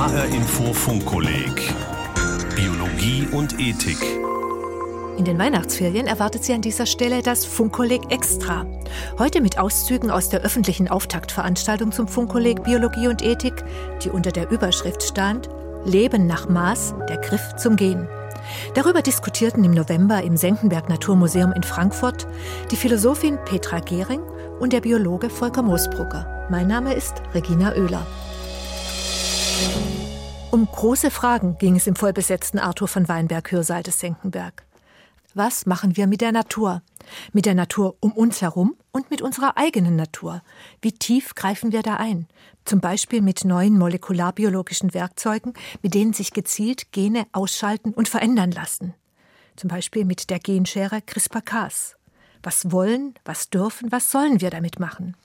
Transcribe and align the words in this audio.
HR 0.00 0.24
Info 0.28 0.72
Funkkolleg 0.72 1.74
Biologie 2.56 3.28
und 3.32 3.60
Ethik. 3.60 3.98
In 5.18 5.26
den 5.26 5.38
Weihnachtsferien 5.38 6.06
erwartet 6.06 6.42
Sie 6.42 6.54
an 6.54 6.62
dieser 6.62 6.86
Stelle 6.86 7.20
das 7.20 7.44
Funkkolleg 7.44 8.10
Extra. 8.10 8.64
Heute 9.18 9.42
mit 9.42 9.58
Auszügen 9.58 10.10
aus 10.10 10.30
der 10.30 10.40
öffentlichen 10.40 10.88
Auftaktveranstaltung 10.88 11.92
zum 11.92 12.08
Funkkolleg 12.08 12.64
Biologie 12.64 13.08
und 13.08 13.20
Ethik, 13.20 13.62
die 14.02 14.08
unter 14.08 14.32
der 14.32 14.50
Überschrift 14.50 15.02
stand 15.02 15.50
Leben 15.84 16.26
nach 16.26 16.48
Maß, 16.48 16.94
der 17.06 17.18
Griff 17.18 17.56
zum 17.56 17.76
Gehen. 17.76 18.08
Darüber 18.72 19.02
diskutierten 19.02 19.64
im 19.64 19.72
November 19.72 20.22
im 20.22 20.38
Senckenberg 20.38 20.88
Naturmuseum 20.88 21.52
in 21.52 21.62
Frankfurt 21.62 22.26
die 22.70 22.76
Philosophin 22.76 23.38
Petra 23.44 23.80
Gehring 23.80 24.22
und 24.60 24.72
der 24.72 24.80
Biologe 24.80 25.28
Volker 25.28 25.60
Moosbrugger. 25.60 26.48
Mein 26.50 26.68
Name 26.68 26.94
ist 26.94 27.20
Regina 27.34 27.74
Oehler. 27.74 28.06
Um 30.52 30.66
große 30.66 31.12
Fragen 31.12 31.58
ging 31.58 31.76
es 31.76 31.86
im 31.86 31.94
vollbesetzten 31.94 32.58
Arthur 32.58 32.88
von 32.88 33.06
Weinberg 33.08 33.52
Hörsaal 33.52 33.84
des 33.84 34.00
Senckenberg. 34.00 34.64
Was 35.32 35.64
machen 35.64 35.96
wir 35.96 36.08
mit 36.08 36.20
der 36.22 36.32
Natur? 36.32 36.82
Mit 37.32 37.46
der 37.46 37.54
Natur 37.54 37.94
um 38.00 38.10
uns 38.10 38.42
herum 38.42 38.74
und 38.90 39.12
mit 39.12 39.22
unserer 39.22 39.56
eigenen 39.56 39.94
Natur. 39.94 40.42
Wie 40.82 40.90
tief 40.90 41.36
greifen 41.36 41.70
wir 41.70 41.82
da 41.82 41.96
ein? 41.96 42.26
Zum 42.64 42.80
Beispiel 42.80 43.22
mit 43.22 43.44
neuen 43.44 43.78
molekularbiologischen 43.78 44.92
Werkzeugen, 44.92 45.54
mit 45.82 45.94
denen 45.94 46.14
sich 46.14 46.32
gezielt 46.32 46.90
Gene 46.90 47.28
ausschalten 47.30 47.92
und 47.92 48.08
verändern 48.08 48.50
lassen. 48.50 48.94
Zum 49.54 49.68
Beispiel 49.68 50.04
mit 50.04 50.30
der 50.30 50.40
Genschere 50.40 51.00
CRISPR-Cas. 51.00 51.94
Was 52.42 52.72
wollen, 52.72 53.14
was 53.24 53.50
dürfen, 53.50 53.92
was 53.92 54.10
sollen 54.10 54.40
wir 54.40 54.50
damit 54.50 54.80
machen? 54.80 55.16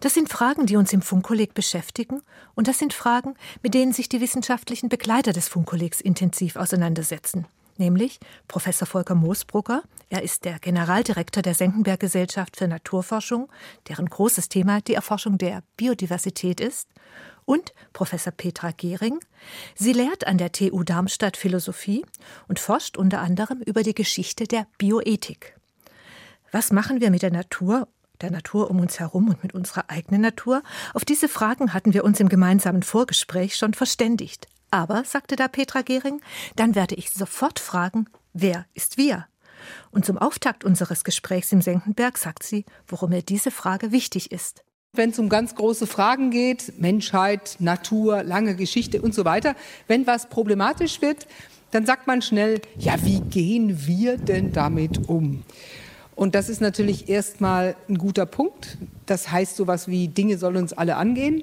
Das 0.00 0.14
sind 0.14 0.28
Fragen, 0.28 0.66
die 0.66 0.76
uns 0.76 0.92
im 0.92 1.02
Funkkolleg 1.02 1.54
beschäftigen, 1.54 2.22
und 2.54 2.68
das 2.68 2.78
sind 2.78 2.92
Fragen, 2.92 3.34
mit 3.62 3.74
denen 3.74 3.92
sich 3.92 4.08
die 4.08 4.20
wissenschaftlichen 4.20 4.88
Begleiter 4.88 5.32
des 5.32 5.48
Funkkollegs 5.48 6.00
intensiv 6.00 6.56
auseinandersetzen 6.56 7.46
nämlich 7.78 8.20
Professor 8.48 8.86
Volker 8.86 9.14
Moosbrugger. 9.14 9.82
Er 10.08 10.22
ist 10.22 10.44
der 10.44 10.58
Generaldirektor 10.58 11.42
der 11.42 11.54
Senckenberg 11.54 12.00
Gesellschaft 12.00 12.56
für 12.56 12.68
Naturforschung, 12.68 13.48
deren 13.88 14.06
großes 14.06 14.48
Thema 14.48 14.80
die 14.80 14.94
Erforschung 14.94 15.38
der 15.38 15.62
Biodiversität 15.76 16.60
ist, 16.60 16.88
und 17.44 17.74
Professor 17.92 18.32
Petra 18.32 18.70
Gehring. 18.70 19.18
Sie 19.74 19.92
lehrt 19.92 20.28
an 20.28 20.38
der 20.38 20.52
TU 20.52 20.84
Darmstadt 20.84 21.36
Philosophie 21.36 22.04
und 22.46 22.60
forscht 22.60 22.96
unter 22.96 23.20
anderem 23.20 23.60
über 23.62 23.82
die 23.82 23.94
Geschichte 23.94 24.44
der 24.44 24.68
Bioethik. 24.78 25.56
Was 26.54 26.70
machen 26.70 27.00
wir 27.00 27.10
mit 27.10 27.22
der 27.22 27.32
Natur 27.32 27.88
der 28.20 28.30
Natur 28.30 28.70
um 28.70 28.78
uns 28.78 29.00
herum 29.00 29.30
und 29.30 29.42
mit 29.42 29.54
unserer 29.54 29.88
eigenen 29.88 30.20
Natur? 30.20 30.62
Auf 30.92 31.04
diese 31.04 31.26
Fragen 31.26 31.72
hatten 31.72 31.94
wir 31.94 32.04
uns 32.04 32.20
im 32.20 32.28
gemeinsamen 32.28 32.82
Vorgespräch 32.82 33.56
schon 33.56 33.72
verständigt. 33.72 34.48
Aber, 34.70 35.02
sagte 35.04 35.34
da 35.34 35.48
Petra 35.48 35.80
Gehring, 35.80 36.20
dann 36.54 36.74
werde 36.74 36.94
ich 36.94 37.10
sofort 37.10 37.58
fragen, 37.58 38.04
wer 38.34 38.66
ist 38.74 38.98
wir? 38.98 39.26
Und 39.92 40.04
zum 40.04 40.18
Auftakt 40.18 40.62
unseres 40.62 41.04
Gesprächs 41.04 41.52
im 41.52 41.62
Senckenberg 41.62 42.18
sagt 42.18 42.42
sie, 42.42 42.66
warum 42.86 43.10
mir 43.10 43.22
diese 43.22 43.50
Frage 43.50 43.90
wichtig 43.90 44.30
ist. 44.30 44.62
Wenn 44.92 45.08
es 45.10 45.18
um 45.18 45.30
ganz 45.30 45.54
große 45.54 45.86
Fragen 45.86 46.30
geht, 46.30 46.78
Menschheit, 46.78 47.56
Natur, 47.60 48.22
lange 48.24 48.56
Geschichte 48.56 49.00
und 49.00 49.14
so 49.14 49.24
weiter, 49.24 49.56
wenn 49.88 50.06
was 50.06 50.28
problematisch 50.28 51.00
wird, 51.00 51.26
dann 51.70 51.86
sagt 51.86 52.06
man 52.06 52.20
schnell, 52.20 52.60
ja, 52.76 53.02
wie 53.02 53.20
gehen 53.20 53.86
wir 53.86 54.18
denn 54.18 54.52
damit 54.52 55.08
um? 55.08 55.44
Und 56.14 56.34
das 56.34 56.48
ist 56.48 56.60
natürlich 56.60 57.08
erstmal 57.08 57.76
ein 57.88 57.98
guter 57.98 58.26
Punkt. 58.26 58.78
Das 59.06 59.30
heißt 59.30 59.56
sowas 59.56 59.88
wie 59.88 60.08
Dinge 60.08 60.38
sollen 60.38 60.56
uns 60.56 60.72
alle 60.72 60.96
angehen. 60.96 61.42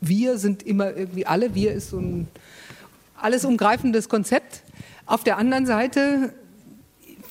Wir 0.00 0.38
sind 0.38 0.62
immer 0.62 0.96
irgendwie 0.96 1.26
alle, 1.26 1.54
wir 1.54 1.72
ist 1.72 1.90
so 1.90 1.98
ein 1.98 2.28
alles 3.16 3.44
umgreifendes 3.44 4.08
Konzept. 4.08 4.62
Auf 5.06 5.24
der 5.24 5.38
anderen 5.38 5.66
Seite 5.66 6.32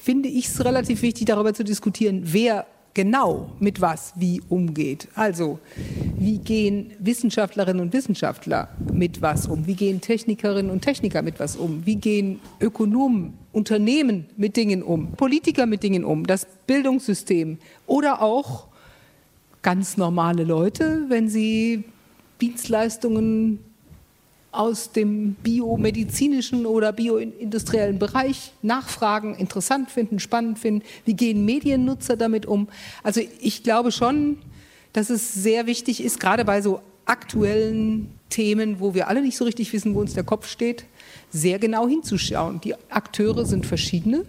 finde 0.01 0.27
ich 0.27 0.47
es 0.47 0.65
relativ 0.65 1.01
wichtig, 1.01 1.25
darüber 1.25 1.53
zu 1.53 1.63
diskutieren, 1.63 2.21
wer 2.25 2.65
genau 2.93 3.51
mit 3.59 3.81
was 3.81 4.13
wie 4.15 4.41
umgeht. 4.49 5.07
Also, 5.15 5.59
wie 6.17 6.37
gehen 6.37 6.93
Wissenschaftlerinnen 6.99 7.81
und 7.81 7.93
Wissenschaftler 7.93 8.69
mit 8.91 9.21
was 9.21 9.47
um? 9.47 9.65
Wie 9.65 9.75
gehen 9.75 10.01
Technikerinnen 10.01 10.71
und 10.71 10.81
Techniker 10.81 11.21
mit 11.21 11.39
was 11.39 11.55
um? 11.55 11.85
Wie 11.85 11.95
gehen 11.95 12.39
Ökonomen, 12.59 13.33
Unternehmen 13.53 14.25
mit 14.35 14.57
Dingen 14.57 14.83
um? 14.83 15.13
Politiker 15.13 15.65
mit 15.65 15.83
Dingen 15.83 16.03
um? 16.03 16.27
Das 16.27 16.45
Bildungssystem 16.67 17.59
oder 17.87 18.21
auch 18.21 18.67
ganz 19.61 19.95
normale 19.95 20.43
Leute, 20.43 21.05
wenn 21.07 21.29
sie 21.29 21.85
Dienstleistungen 22.41 23.59
aus 24.51 24.91
dem 24.91 25.33
biomedizinischen 25.35 26.65
oder 26.65 26.91
bioindustriellen 26.91 27.97
Bereich 27.97 28.51
nachfragen, 28.61 29.35
interessant 29.35 29.89
finden, 29.89 30.19
spannend 30.19 30.59
finden. 30.59 30.83
Wie 31.05 31.15
gehen 31.15 31.43
Mediennutzer 31.45 32.17
damit 32.17 32.45
um? 32.45 32.67
Also 33.01 33.21
ich 33.39 33.63
glaube 33.63 33.91
schon, 33.91 34.37
dass 34.93 35.09
es 35.09 35.33
sehr 35.33 35.65
wichtig 35.65 36.03
ist, 36.03 36.19
gerade 36.19 36.45
bei 36.45 36.61
so 36.61 36.81
aktuellen 37.05 38.11
Themen, 38.29 38.79
wo 38.79 38.93
wir 38.93 39.07
alle 39.07 39.21
nicht 39.21 39.37
so 39.37 39.45
richtig 39.45 39.73
wissen, 39.73 39.95
wo 39.95 39.99
uns 39.99 40.13
der 40.13 40.23
Kopf 40.23 40.47
steht, 40.47 40.85
sehr 41.33 41.59
genau 41.59 41.87
hinzuschauen. 41.87 42.61
Die 42.61 42.75
Akteure 42.89 43.45
sind 43.45 43.65
verschiedene. 43.65 44.25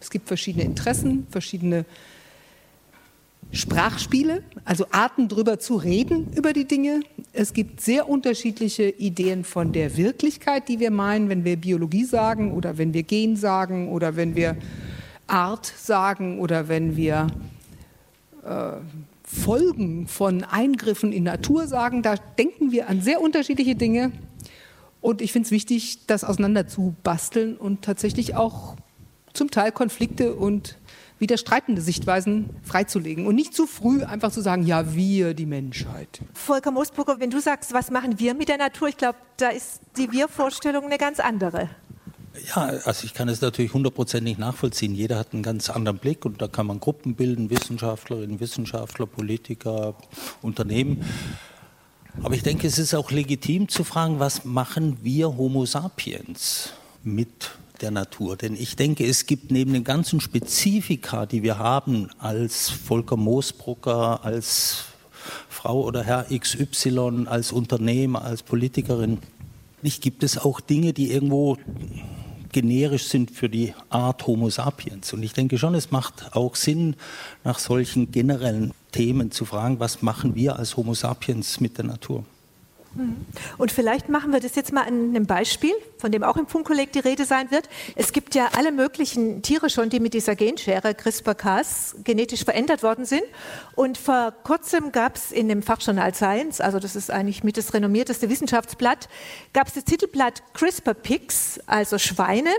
Es 0.00 0.10
gibt 0.10 0.28
verschiedene 0.28 0.64
Interessen, 0.64 1.26
verschiedene 1.30 1.86
Sprachspiele, 3.50 4.42
also 4.64 4.86
Arten 4.90 5.28
drüber 5.28 5.58
zu 5.58 5.76
reden 5.76 6.26
über 6.34 6.52
die 6.52 6.66
Dinge. 6.66 7.00
Es 7.32 7.54
gibt 7.54 7.80
sehr 7.80 8.08
unterschiedliche 8.08 8.90
Ideen 8.90 9.44
von 9.44 9.72
der 9.72 9.96
Wirklichkeit, 9.96 10.68
die 10.68 10.80
wir 10.80 10.90
meinen, 10.90 11.30
wenn 11.30 11.44
wir 11.44 11.56
Biologie 11.56 12.04
sagen 12.04 12.52
oder 12.52 12.76
wenn 12.76 12.92
wir 12.92 13.04
Gen 13.04 13.36
sagen 13.36 13.88
oder 13.88 14.16
wenn 14.16 14.34
wir 14.34 14.56
Art 15.26 15.64
sagen 15.64 16.40
oder 16.40 16.68
wenn 16.68 16.96
wir 16.96 17.28
äh, 18.44 18.72
Folgen 19.22 20.06
von 20.06 20.44
Eingriffen 20.44 21.12
in 21.12 21.24
Natur 21.24 21.66
sagen. 21.66 22.02
Da 22.02 22.16
denken 22.16 22.72
wir 22.72 22.88
an 22.88 23.00
sehr 23.00 23.20
unterschiedliche 23.20 23.76
Dinge. 23.76 24.12
Und 25.00 25.22
ich 25.22 25.32
finde 25.32 25.46
es 25.46 25.50
wichtig, 25.50 26.06
das 26.06 26.24
auseinander 26.24 26.66
zu 26.66 26.94
basteln 27.02 27.56
und 27.56 27.82
tatsächlich 27.82 28.34
auch 28.34 28.76
zum 29.32 29.50
Teil 29.50 29.72
Konflikte 29.72 30.34
und 30.34 30.76
widerstreitende 31.18 31.82
Sichtweisen 31.82 32.50
freizulegen 32.62 33.26
und 33.26 33.34
nicht 33.34 33.54
zu 33.54 33.66
früh 33.66 34.02
einfach 34.02 34.30
zu 34.30 34.40
sagen, 34.40 34.64
ja, 34.64 34.94
wir, 34.94 35.34
die 35.34 35.46
Menschheit. 35.46 36.20
Volker 36.32 36.70
Moosburger, 36.70 37.18
wenn 37.18 37.30
du 37.30 37.40
sagst, 37.40 37.72
was 37.72 37.90
machen 37.90 38.18
wir 38.18 38.34
mit 38.34 38.48
der 38.48 38.58
Natur, 38.58 38.88
ich 38.88 38.96
glaube, 38.96 39.18
da 39.36 39.48
ist 39.48 39.80
die 39.96 40.10
Wir-Vorstellung 40.12 40.84
eine 40.84 40.98
ganz 40.98 41.20
andere. 41.20 41.68
Ja, 42.54 42.66
also 42.84 43.04
ich 43.04 43.14
kann 43.14 43.28
es 43.28 43.40
natürlich 43.40 43.74
hundertprozentig 43.74 44.38
nachvollziehen. 44.38 44.94
Jeder 44.94 45.18
hat 45.18 45.32
einen 45.32 45.42
ganz 45.42 45.70
anderen 45.70 45.98
Blick 45.98 46.24
und 46.24 46.40
da 46.40 46.46
kann 46.46 46.66
man 46.66 46.78
Gruppen 46.78 47.16
bilden, 47.16 47.50
Wissenschaftlerinnen, 47.50 48.38
Wissenschaftler, 48.38 49.06
Politiker, 49.06 49.94
Unternehmen. 50.40 51.04
Aber 52.22 52.34
ich 52.34 52.42
denke, 52.42 52.66
es 52.66 52.78
ist 52.78 52.94
auch 52.94 53.10
legitim 53.10 53.68
zu 53.68 53.84
fragen, 53.84 54.18
was 54.18 54.44
machen 54.44 54.98
wir 55.02 55.36
Homo 55.36 55.64
sapiens 55.66 56.72
mit 57.04 57.50
der 57.80 57.90
Natur. 57.90 58.36
Denn 58.36 58.54
ich 58.54 58.76
denke, 58.76 59.06
es 59.06 59.26
gibt 59.26 59.50
neben 59.50 59.72
den 59.72 59.84
ganzen 59.84 60.20
Spezifika, 60.20 61.26
die 61.26 61.42
wir 61.42 61.58
haben 61.58 62.10
als 62.18 62.70
Volker 62.70 63.16
Moosbrucker, 63.16 64.24
als 64.24 64.84
Frau 65.48 65.82
oder 65.82 66.02
Herr 66.02 66.26
XY, 66.36 67.26
als 67.26 67.52
Unternehmer, 67.52 68.22
als 68.22 68.42
Politikerin, 68.42 69.18
nicht 69.82 70.02
gibt 70.02 70.24
es 70.24 70.38
auch 70.38 70.60
Dinge, 70.60 70.92
die 70.92 71.12
irgendwo 71.12 71.56
generisch 72.50 73.04
sind 73.04 73.30
für 73.30 73.48
die 73.48 73.74
Art 73.90 74.26
Homo 74.26 74.50
sapiens. 74.50 75.12
Und 75.12 75.22
ich 75.22 75.34
denke 75.34 75.58
schon, 75.58 75.74
es 75.74 75.90
macht 75.90 76.34
auch 76.34 76.56
Sinn, 76.56 76.96
nach 77.44 77.58
solchen 77.58 78.10
generellen 78.10 78.72
Themen 78.98 79.30
zu 79.30 79.44
fragen, 79.44 79.78
was 79.78 80.02
machen 80.02 80.34
wir 80.34 80.56
als 80.56 80.76
Homo 80.76 80.92
sapiens 80.92 81.60
mit 81.60 81.78
der 81.78 81.84
Natur. 81.84 82.24
Und 83.56 83.70
vielleicht 83.70 84.08
machen 84.08 84.32
wir 84.32 84.40
das 84.40 84.56
jetzt 84.56 84.72
mal 84.72 84.80
an 84.80 85.10
einem 85.10 85.24
Beispiel, 85.24 85.70
von 85.98 86.10
dem 86.10 86.24
auch 86.24 86.36
im 86.36 86.48
Funkkolleg 86.48 86.90
die 86.90 86.98
Rede 86.98 87.24
sein 87.24 87.52
wird. 87.52 87.68
Es 87.94 88.12
gibt 88.12 88.34
ja 88.34 88.48
alle 88.56 88.72
möglichen 88.72 89.40
Tiere 89.42 89.70
schon, 89.70 89.88
die 89.88 90.00
mit 90.00 90.14
dieser 90.14 90.34
Genschere 90.34 90.94
CRISPR-Cas 90.96 91.94
genetisch 92.02 92.42
verändert 92.42 92.82
worden 92.82 93.04
sind. 93.04 93.22
Und 93.76 93.98
vor 93.98 94.32
kurzem 94.42 94.90
gab 94.90 95.14
es 95.14 95.30
in 95.30 95.48
dem 95.48 95.62
Fachjournal 95.62 96.12
Science, 96.12 96.60
also 96.60 96.80
das 96.80 96.96
ist 96.96 97.12
eigentlich 97.12 97.44
mit 97.44 97.56
das 97.56 97.72
renommierteste 97.72 98.28
Wissenschaftsblatt, 98.28 99.08
gab 99.52 99.68
es 99.68 99.74
das 99.74 99.84
Titelblatt 99.84 100.42
CRISPR-Pigs, 100.54 101.60
also 101.68 101.98
Schweine 101.98 102.50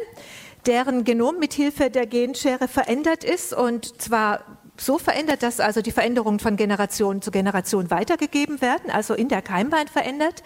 deren 0.65 1.03
Genom 1.03 1.39
mithilfe 1.39 1.89
der 1.89 2.05
Genschere 2.05 2.67
verändert 2.67 3.23
ist 3.23 3.53
und 3.53 4.01
zwar 4.01 4.58
so 4.79 4.97
verändert, 4.97 5.43
dass 5.43 5.59
also 5.59 5.81
die 5.81 5.91
Veränderungen 5.91 6.39
von 6.39 6.55
Generation 6.55 7.21
zu 7.21 7.31
Generation 7.31 7.91
weitergegeben 7.91 8.61
werden, 8.61 8.89
also 8.91 9.13
in 9.13 9.29
der 9.29 9.41
Keimbahn 9.41 9.87
verändert. 9.87 10.43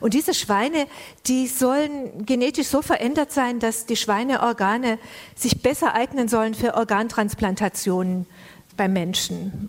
Und 0.00 0.14
diese 0.14 0.34
Schweine, 0.34 0.86
die 1.26 1.46
sollen 1.46 2.24
genetisch 2.24 2.68
so 2.68 2.82
verändert 2.82 3.32
sein, 3.32 3.58
dass 3.58 3.86
die 3.86 3.96
Schweineorgane 3.96 4.98
sich 5.34 5.62
besser 5.62 5.94
eignen 5.94 6.28
sollen 6.28 6.54
für 6.54 6.74
Organtransplantationen 6.74 8.26
beim 8.76 8.92
Menschen. 8.92 9.68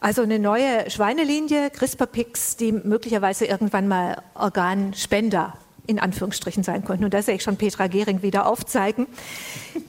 Also 0.00 0.22
eine 0.22 0.38
neue 0.38 0.88
Schweinelinie, 0.90 1.70
CRISPR-Pix, 1.70 2.56
die 2.56 2.72
möglicherweise 2.72 3.46
irgendwann 3.46 3.88
mal 3.88 4.22
Organspender 4.34 5.54
in 5.88 5.98
Anführungsstrichen 5.98 6.62
sein 6.62 6.84
konnten. 6.84 7.04
Und 7.04 7.14
da 7.14 7.22
sehe 7.22 7.34
ich 7.34 7.42
schon 7.42 7.56
Petra 7.56 7.86
Gehring 7.86 8.22
wieder 8.22 8.46
aufzeigen. 8.46 9.06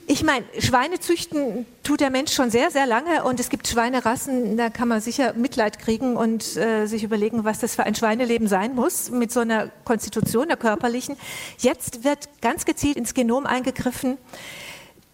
Ich 0.06 0.24
meine, 0.24 0.44
Schweine 0.58 0.98
züchten 0.98 1.66
tut 1.82 2.00
der 2.00 2.10
Mensch 2.10 2.32
schon 2.32 2.50
sehr, 2.50 2.70
sehr 2.70 2.86
lange 2.86 3.22
und 3.22 3.38
es 3.38 3.50
gibt 3.50 3.68
Schweinerassen, 3.68 4.56
da 4.56 4.70
kann 4.70 4.88
man 4.88 5.02
sicher 5.02 5.34
Mitleid 5.34 5.78
kriegen 5.78 6.16
und 6.16 6.56
äh, 6.56 6.86
sich 6.86 7.04
überlegen, 7.04 7.44
was 7.44 7.58
das 7.58 7.74
für 7.74 7.84
ein 7.84 7.94
Schweineleben 7.94 8.48
sein 8.48 8.74
muss 8.74 9.10
mit 9.10 9.30
so 9.30 9.40
einer 9.40 9.68
Konstitution, 9.84 10.48
der 10.48 10.56
körperlichen. 10.56 11.16
Jetzt 11.58 12.02
wird 12.02 12.28
ganz 12.40 12.64
gezielt 12.64 12.96
ins 12.96 13.12
Genom 13.12 13.44
eingegriffen. 13.44 14.16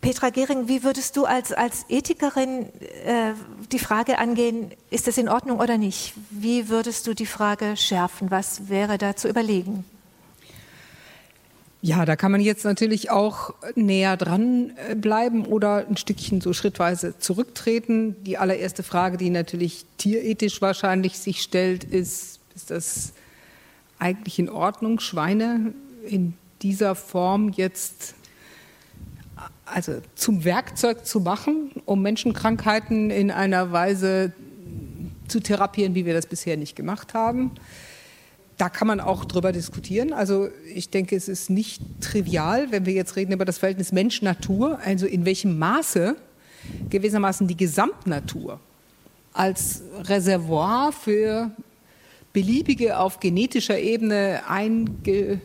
Petra 0.01 0.31
Gehring, 0.31 0.69
wie 0.69 0.85
würdest 0.85 1.17
du 1.17 1.25
als, 1.25 1.53
als 1.53 1.85
Ethikerin 1.89 2.67
äh, 3.05 3.33
die 3.73 3.81
Frage 3.81 4.19
angehen, 4.19 4.71
ist 4.89 5.09
das 5.09 5.19
in 5.19 5.29
Ordnung 5.29 5.59
oder 5.59 5.79
nicht? 5.79 6.15
Wie 6.31 6.69
würdest 6.69 7.09
du 7.09 7.15
die 7.15 7.27
Frage 7.27 7.77
schärfen? 7.77 8.31
Was 8.31 8.69
wäre 8.69 8.99
da 8.99 9.17
zu 9.17 9.29
überlegen? 9.29 9.85
Ja, 11.87 12.05
da 12.05 12.17
kann 12.17 12.33
man 12.33 12.41
jetzt 12.41 12.65
natürlich 12.65 13.11
auch 13.13 13.55
näher 13.77 14.17
dran 14.17 14.73
äh, 14.91 14.97
bleiben 14.97 15.47
oder 15.47 15.87
ein 15.87 15.97
Stückchen 15.97 16.41
so 16.41 16.53
schrittweise 16.53 17.17
zurücktreten. 17.21 18.17
Die 18.25 18.39
allererste 18.39 18.83
Frage, 18.83 19.17
die 19.19 19.31
natürlich 19.31 19.87
tierethisch 19.97 20.61
wahrscheinlich 20.61 21.17
sich 21.17 21.43
stellt, 21.43 21.85
ist, 21.85 22.41
ist 22.57 22.73
das 22.73 23.13
eigentlich 24.01 24.41
in 24.41 24.49
Ordnung, 24.49 24.99
Schweine 24.99 25.75
in 26.05 26.35
dieser 26.61 26.97
Form 26.97 27.51
jetzt 27.51 28.17
also 29.65 30.01
zum 30.17 30.43
Werkzeug 30.43 31.07
zu 31.07 31.21
machen, 31.21 31.71
um 31.85 32.03
Menschenkrankheiten 32.03 33.13
in 33.13 33.31
einer 33.31 33.71
Weise 33.71 34.33
zu 35.29 35.39
therapieren, 35.39 35.95
wie 35.95 36.05
wir 36.05 36.15
das 36.15 36.27
bisher 36.27 36.57
nicht 36.57 36.75
gemacht 36.75 37.15
haben? 37.15 37.53
Da 38.57 38.69
kann 38.69 38.89
man 38.89 39.01
auch 39.01 39.25
drüber 39.25 39.53
diskutieren. 39.53 40.13
Also 40.13 40.49
ich 40.75 40.91
denke, 40.91 41.15
es 41.15 41.29
ist 41.29 41.51
nicht 41.51 41.83
trivial, 42.01 42.71
wenn 42.71 42.87
wir 42.87 42.95
jetzt 42.95 43.17
reden 43.17 43.33
über 43.33 43.45
das 43.45 43.59
Verhältnis 43.59 43.93
Mensch-Natur, 43.93 44.79
also 44.85 45.07
in 45.07 45.25
welchem 45.25 45.59
Maße 45.59 46.17
gewissermaßen 46.91 47.47
die 47.47 47.57
Gesamtnatur 47.57 48.61
als 49.33 49.83
Reservoir 50.05 50.93
für 50.93 51.51
beliebige 52.33 52.99
auf 52.99 53.21
genetischer 53.21 53.79
Ebene 53.79 54.43
einge 54.49 55.41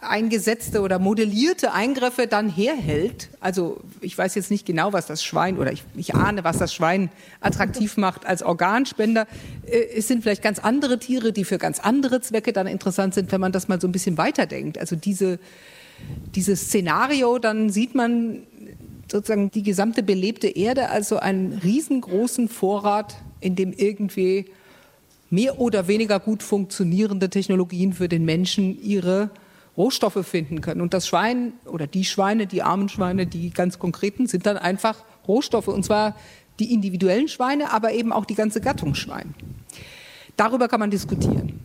eingesetzte 0.00 0.80
oder 0.80 0.98
modellierte 0.98 1.72
Eingriffe 1.72 2.26
dann 2.26 2.48
herhält. 2.48 3.28
Also 3.40 3.80
ich 4.00 4.16
weiß 4.16 4.34
jetzt 4.34 4.50
nicht 4.50 4.66
genau, 4.66 4.92
was 4.92 5.06
das 5.06 5.24
Schwein 5.24 5.58
oder 5.58 5.72
ich, 5.72 5.82
ich 5.94 6.14
ahne, 6.14 6.44
was 6.44 6.58
das 6.58 6.74
Schwein 6.74 7.10
attraktiv 7.40 7.96
macht 7.96 8.26
als 8.26 8.42
Organspender. 8.42 9.26
Äh, 9.66 9.96
es 9.96 10.08
sind 10.08 10.22
vielleicht 10.22 10.42
ganz 10.42 10.58
andere 10.58 10.98
Tiere, 10.98 11.32
die 11.32 11.44
für 11.44 11.58
ganz 11.58 11.80
andere 11.80 12.20
Zwecke 12.20 12.52
dann 12.52 12.66
interessant 12.66 13.14
sind, 13.14 13.32
wenn 13.32 13.40
man 13.40 13.52
das 13.52 13.68
mal 13.68 13.80
so 13.80 13.88
ein 13.88 13.92
bisschen 13.92 14.18
weiterdenkt. 14.18 14.78
Also 14.78 14.96
diese, 14.96 15.38
dieses 16.34 16.62
Szenario, 16.62 17.38
dann 17.38 17.70
sieht 17.70 17.94
man 17.94 18.42
sozusagen 19.10 19.50
die 19.50 19.62
gesamte 19.62 20.02
belebte 20.02 20.48
Erde 20.48 20.90
also 20.90 21.18
einen 21.18 21.52
riesengroßen 21.52 22.48
Vorrat, 22.48 23.16
in 23.40 23.56
dem 23.56 23.72
irgendwie 23.72 24.46
mehr 25.30 25.60
oder 25.60 25.88
weniger 25.88 26.20
gut 26.20 26.42
funktionierende 26.42 27.28
Technologien 27.28 27.92
für 27.92 28.08
den 28.08 28.24
Menschen 28.24 28.80
ihre 28.80 29.30
Rohstoffe 29.76 30.26
finden 30.26 30.60
können. 30.60 30.80
Und 30.80 30.94
das 30.94 31.08
Schwein 31.08 31.52
oder 31.66 31.86
die 31.86 32.04
Schweine, 32.04 32.46
die 32.46 32.62
armen 32.62 32.88
Schweine, 32.88 33.26
die 33.26 33.50
ganz 33.50 33.78
konkreten, 33.78 34.26
sind 34.26 34.46
dann 34.46 34.56
einfach 34.56 35.04
Rohstoffe. 35.26 35.68
Und 35.68 35.84
zwar 35.84 36.16
die 36.58 36.72
individuellen 36.72 37.28
Schweine, 37.28 37.72
aber 37.72 37.92
eben 37.92 38.12
auch 38.12 38.24
die 38.24 38.36
ganze 38.36 38.60
Gattung 38.60 38.94
Schwein. 38.94 39.34
Darüber 40.36 40.68
kann 40.68 40.80
man 40.80 40.90
diskutieren. 40.90 41.60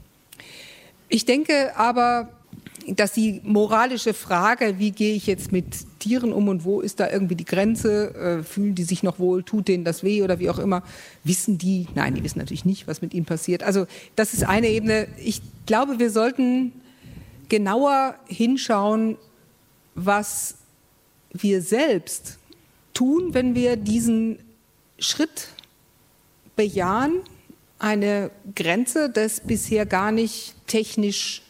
Ich 1.08 1.26
denke 1.26 1.76
aber, 1.76 2.30
dass 2.88 3.14
die 3.14 3.42
moralische 3.44 4.14
Frage, 4.14 4.76
wie 4.80 4.92
gehe 4.92 5.16
ich 5.16 5.28
jetzt 5.28 5.52
mit 5.52 5.66
Tieren 6.00 6.32
um 6.32 6.48
und 6.48 6.64
wo 6.64 6.82
ist 6.82 7.00
da 7.00 7.10
irgendwie 7.10 7.36
die 7.36 7.46
Grenze, 7.46 8.16
äh, 8.16 8.44
fühlen 8.44 8.76
die 8.76 8.84
sich 8.84 9.04
noch 9.04 9.20
wohl, 9.20 9.44
tut 9.44 9.68
denen 9.68 9.84
das 9.84 10.04
weh 10.04 10.24
oder 10.24 10.40
wie 10.40 10.50
auch 10.50 10.60
immer, 10.60 10.84
wissen 11.24 11.58
die, 11.58 11.88
nein, 11.96 12.16
die 12.16 12.24
wissen 12.24 12.40
natürlich 12.40 12.66
nicht, 12.66 12.88
was 12.88 13.02
mit 13.02 13.14
ihnen 13.14 13.26
passiert. 13.26 13.64
Also 13.64 13.86
das 14.16 14.34
ist 14.34 14.44
eine 14.44 14.70
Ebene. 14.70 15.08
Ich 15.24 15.42
glaube, 15.66 16.00
wir 16.00 16.10
sollten 16.10 16.72
genauer 17.50 18.16
hinschauen, 18.28 19.18
was 19.96 20.56
wir 21.32 21.62
selbst 21.62 22.38
tun, 22.94 23.34
wenn 23.34 23.56
wir 23.56 23.76
diesen 23.76 24.40
Schritt 24.98 25.50
bejahen, 26.56 27.22
eine 27.80 28.32
Grenze 28.56 29.10
des 29.10 29.42
bisher 29.42 29.86
gar 29.86 30.12
nicht 30.12 30.56
technisch 30.68 31.42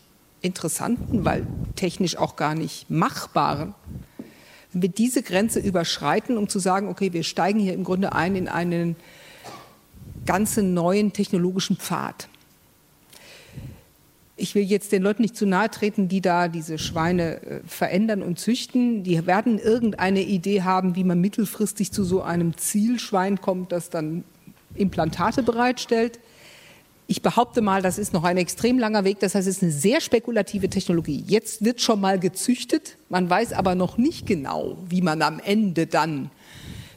interessanten, 0.41 1.25
weil 1.25 1.45
technisch 1.75 2.17
auch 2.17 2.35
gar 2.35 2.55
nicht 2.55 2.89
machbaren, 2.89 3.73
wenn 4.71 4.83
wir 4.83 4.89
diese 4.89 5.23
Grenze 5.23 5.59
überschreiten, 5.59 6.37
um 6.37 6.47
zu 6.47 6.59
sagen, 6.59 6.89
okay, 6.89 7.11
wir 7.13 7.23
steigen 7.23 7.59
hier 7.59 7.73
im 7.73 7.83
Grunde 7.83 8.13
ein 8.13 8.35
in 8.35 8.47
einen 8.47 8.95
ganzen 10.25 10.75
neuen 10.75 11.11
technologischen 11.11 11.77
Pfad 11.77 12.29
ich 14.39 14.55
will 14.55 14.63
jetzt 14.63 14.91
den 14.91 15.03
Leuten 15.03 15.21
nicht 15.21 15.35
zu 15.35 15.45
nahe 15.45 15.69
treten, 15.69 16.07
die 16.07 16.21
da 16.21 16.47
diese 16.47 16.77
Schweine 16.77 17.41
äh, 17.41 17.59
verändern 17.67 18.21
und 18.21 18.39
züchten. 18.39 19.03
Die 19.03 19.25
werden 19.27 19.59
irgendeine 19.59 20.21
Idee 20.21 20.63
haben, 20.63 20.95
wie 20.95 21.03
man 21.03 21.19
mittelfristig 21.19 21.91
zu 21.91 22.03
so 22.03 22.21
einem 22.21 22.57
Zielschwein 22.57 23.41
kommt, 23.41 23.71
das 23.71 23.89
dann 23.89 24.23
Implantate 24.75 25.43
bereitstellt. 25.43 26.19
Ich 27.07 27.21
behaupte 27.21 27.61
mal, 27.61 27.81
das 27.81 27.97
ist 27.97 28.13
noch 28.13 28.23
ein 28.23 28.37
extrem 28.37 28.77
langer 28.77 29.03
Weg. 29.03 29.19
Das 29.19 29.33
heißt, 29.33 29.47
es 29.47 29.57
ist 29.57 29.63
eine 29.63 29.71
sehr 29.71 29.99
spekulative 29.99 30.69
Technologie. 30.69 31.23
Jetzt 31.27 31.65
wird 31.65 31.81
schon 31.81 31.99
mal 31.99 32.19
gezüchtet. 32.19 32.97
Man 33.09 33.29
weiß 33.29 33.53
aber 33.53 33.73
noch 33.73 33.97
nicht 33.97 34.27
genau, 34.27 34.77
wie 34.87 35.01
man 35.01 35.21
am 35.21 35.39
Ende 35.39 35.87
dann 35.87 36.29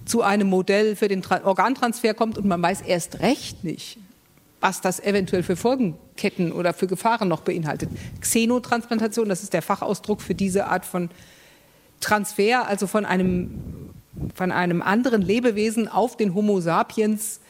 zu 0.04 0.22
einem 0.22 0.48
Modell 0.48 0.96
für 0.96 1.08
den 1.08 1.24
Organtransfer 1.24 2.12
kommt. 2.12 2.36
Und 2.36 2.46
man 2.46 2.60
weiß 2.60 2.82
erst 2.82 3.20
recht 3.20 3.64
nicht, 3.64 3.98
was 4.62 4.80
das 4.80 5.00
eventuell 5.00 5.42
für 5.42 5.56
Folgenketten 5.56 6.52
oder 6.52 6.72
für 6.72 6.86
Gefahren 6.86 7.28
noch 7.28 7.40
beinhaltet. 7.42 7.90
Xenotransplantation, 8.20 9.28
das 9.28 9.42
ist 9.42 9.52
der 9.52 9.60
Fachausdruck 9.60 10.22
für 10.22 10.34
diese 10.34 10.68
Art 10.68 10.86
von 10.86 11.10
Transfer, 12.00 12.66
also 12.68 12.86
von 12.86 13.04
einem, 13.04 13.90
von 14.34 14.52
einem 14.52 14.80
anderen 14.80 15.20
Lebewesen 15.20 15.88
auf 15.88 16.16
den 16.16 16.34
Homo 16.34 16.60
sapiens 16.60 17.40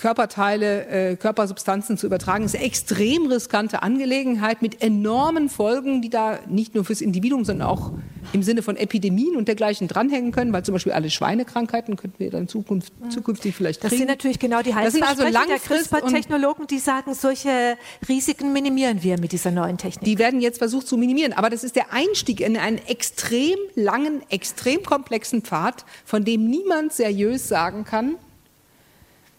Körperteile, 0.00 0.86
äh, 0.86 1.16
Körpersubstanzen 1.16 1.98
zu 1.98 2.06
übertragen, 2.06 2.44
ist 2.44 2.56
eine 2.56 2.64
extrem 2.64 3.26
riskante 3.26 3.82
Angelegenheit 3.82 4.62
mit 4.62 4.82
enormen 4.82 5.50
Folgen, 5.50 6.00
die 6.00 6.08
da 6.08 6.38
nicht 6.48 6.74
nur 6.74 6.86
fürs 6.86 7.02
Individuum, 7.02 7.44
sondern 7.44 7.68
auch 7.68 7.92
im 8.32 8.42
Sinne 8.42 8.62
von 8.62 8.76
Epidemien 8.76 9.36
und 9.36 9.46
dergleichen 9.46 9.88
dranhängen 9.88 10.32
können, 10.32 10.54
weil 10.54 10.64
zum 10.64 10.72
Beispiel 10.72 10.92
alle 10.92 11.10
Schweinekrankheiten 11.10 11.96
könnten 11.96 12.18
wir 12.18 12.30
dann 12.30 12.48
Zukunft, 12.48 12.94
zukünftig 13.10 13.54
vielleicht 13.54 13.82
kriegen. 13.82 13.90
Das 13.90 13.98
sind 13.98 14.08
natürlich 14.08 14.38
genau 14.38 14.62
die 14.62 14.72
sind 14.90 15.02
also 15.02 15.22
der 15.24 15.58
CRISPR-Technologen, 15.58 16.66
die 16.66 16.78
sagen, 16.78 17.12
solche 17.12 17.76
Risiken 18.08 18.54
minimieren 18.54 19.02
wir 19.02 19.20
mit 19.20 19.32
dieser 19.32 19.50
neuen 19.50 19.76
Technik. 19.76 20.04
Die 20.04 20.18
werden 20.18 20.40
jetzt 20.40 20.58
versucht 20.58 20.86
zu 20.86 20.96
minimieren, 20.96 21.34
aber 21.34 21.50
das 21.50 21.62
ist 21.62 21.76
der 21.76 21.92
Einstieg 21.92 22.40
in 22.40 22.56
einen 22.56 22.78
extrem 22.86 23.58
langen, 23.74 24.22
extrem 24.30 24.82
komplexen 24.82 25.42
Pfad, 25.42 25.84
von 26.06 26.24
dem 26.24 26.48
niemand 26.48 26.94
seriös 26.94 27.48
sagen 27.48 27.84
kann, 27.84 28.16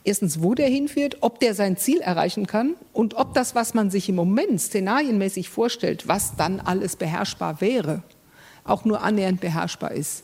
erstens, 0.04 0.42
wo 0.42 0.54
der 0.54 0.68
hinführt, 0.68 1.18
ob 1.22 1.40
der 1.40 1.54
sein 1.54 1.78
Ziel 1.78 2.02
erreichen 2.02 2.48
kann 2.48 2.76
und 2.94 3.16
ob 3.16 3.34
das, 3.34 3.56
was 3.56 3.74
man 3.74 3.90
sich 3.90 4.10
im 4.10 4.16
Moment 4.16 4.60
szenarienmäßig 4.60 5.50
vorstellt, 5.50 6.08
was 6.08 6.36
dann 6.36 6.60
alles 6.60 6.96
beherrschbar 6.96 7.62
wäre, 7.62 8.04
auch 8.64 8.86
nur 8.86 9.02
annähernd 9.02 9.42
beherrschbar 9.42 9.92
ist. 9.92 10.24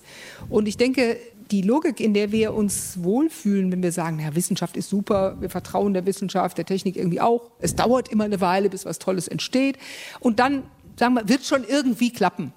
Und 0.49 0.67
ich 0.67 0.77
denke, 0.77 1.17
die 1.51 1.61
Logik, 1.61 1.99
in 1.99 2.13
der 2.13 2.31
wir 2.31 2.53
uns 2.53 3.01
wohlfühlen, 3.01 3.71
wenn 3.71 3.81
wir 3.81 3.91
sagen, 3.91 4.19
ja, 4.19 4.35
Wissenschaft 4.35 4.75
ist 4.75 4.89
super, 4.89 5.37
wir 5.39 5.49
vertrauen 5.49 5.93
der 5.93 6.05
Wissenschaft, 6.05 6.57
der 6.57 6.65
Technik 6.65 6.97
irgendwie 6.97 7.21
auch, 7.21 7.49
es 7.59 7.75
dauert 7.75 8.09
immer 8.09 8.25
eine 8.25 8.41
Weile, 8.41 8.69
bis 8.69 8.85
was 8.85 8.99
Tolles 8.99 9.27
entsteht 9.27 9.77
und 10.19 10.39
dann 10.39 10.63
sagen 10.97 11.13
wir, 11.13 11.29
wird 11.29 11.45
schon 11.45 11.63
irgendwie 11.63 12.11
klappen. 12.11 12.53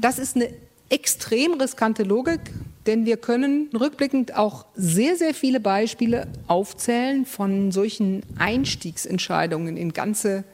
Das 0.00 0.18
ist 0.18 0.36
eine 0.36 0.50
extrem 0.90 1.54
riskante 1.54 2.02
Logik, 2.02 2.40
denn 2.86 3.06
wir 3.06 3.16
können 3.16 3.70
rückblickend 3.74 4.36
auch 4.36 4.66
sehr, 4.74 5.16
sehr 5.16 5.34
viele 5.34 5.60
Beispiele 5.60 6.26
aufzählen 6.46 7.24
von 7.24 7.72
solchen 7.72 8.22
Einstiegsentscheidungen 8.38 9.76
in 9.76 9.92
ganze 9.92 10.44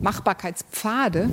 Machbarkeitspfade, 0.00 1.30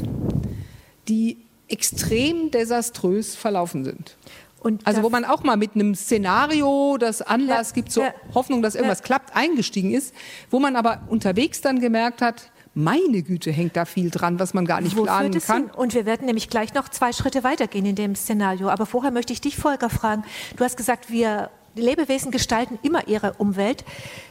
die 1.08 1.38
extrem 1.68 2.52
desaströs 2.52 3.36
verlaufen 3.36 3.84
sind. 3.84 4.16
Und 4.60 4.86
also 4.86 5.04
wo 5.04 5.10
man 5.10 5.24
auch 5.24 5.44
mal 5.44 5.56
mit 5.56 5.76
einem 5.76 5.96
Szenario, 5.96 6.98
das 6.98 7.22
Anlass 7.22 7.70
ja, 7.70 7.76
gibt 7.76 7.92
zur 7.92 8.04
ja, 8.06 8.14
Hoffnung, 8.34 8.62
dass 8.62 8.76
irgendwas 8.76 9.00
ja. 9.00 9.06
klappt, 9.06 9.36
eingestiegen 9.36 9.94
ist, 9.94 10.14
wo 10.52 10.60
man 10.60 10.76
aber 10.76 11.02
unterwegs 11.08 11.62
dann 11.62 11.80
gemerkt 11.80 12.22
hat, 12.22 12.52
meine 12.84 13.22
Güte, 13.22 13.52
hängt 13.52 13.76
da 13.76 13.86
viel 13.86 14.10
dran, 14.10 14.40
was 14.40 14.54
man 14.54 14.66
gar 14.66 14.82
nicht 14.82 14.96
Wo 14.96 15.04
planen 15.04 15.40
kann. 15.40 15.64
Hin? 15.64 15.72
Und 15.72 15.94
wir 15.94 16.06
werden 16.06 16.26
nämlich 16.26 16.50
gleich 16.50 16.74
noch 16.74 16.90
zwei 16.90 17.14
Schritte 17.14 17.44
weitergehen 17.44 17.86
in 17.86 17.96
dem 17.96 18.16
Szenario. 18.16 18.70
Aber 18.70 18.86
vorher 18.86 19.12
möchte 19.12 19.34
ich 19.34 19.42
dich, 19.42 19.58
Volker, 19.58 19.90
fragen. 19.90 20.24
Du 20.56 20.64
hast 20.64 20.78
gesagt, 20.78 21.12
wir 21.12 21.50
Die 21.78 21.82
Lebewesen 21.82 22.32
gestalten 22.32 22.80
immer 22.82 23.08
ihre 23.08 23.34
Umwelt. 23.34 23.86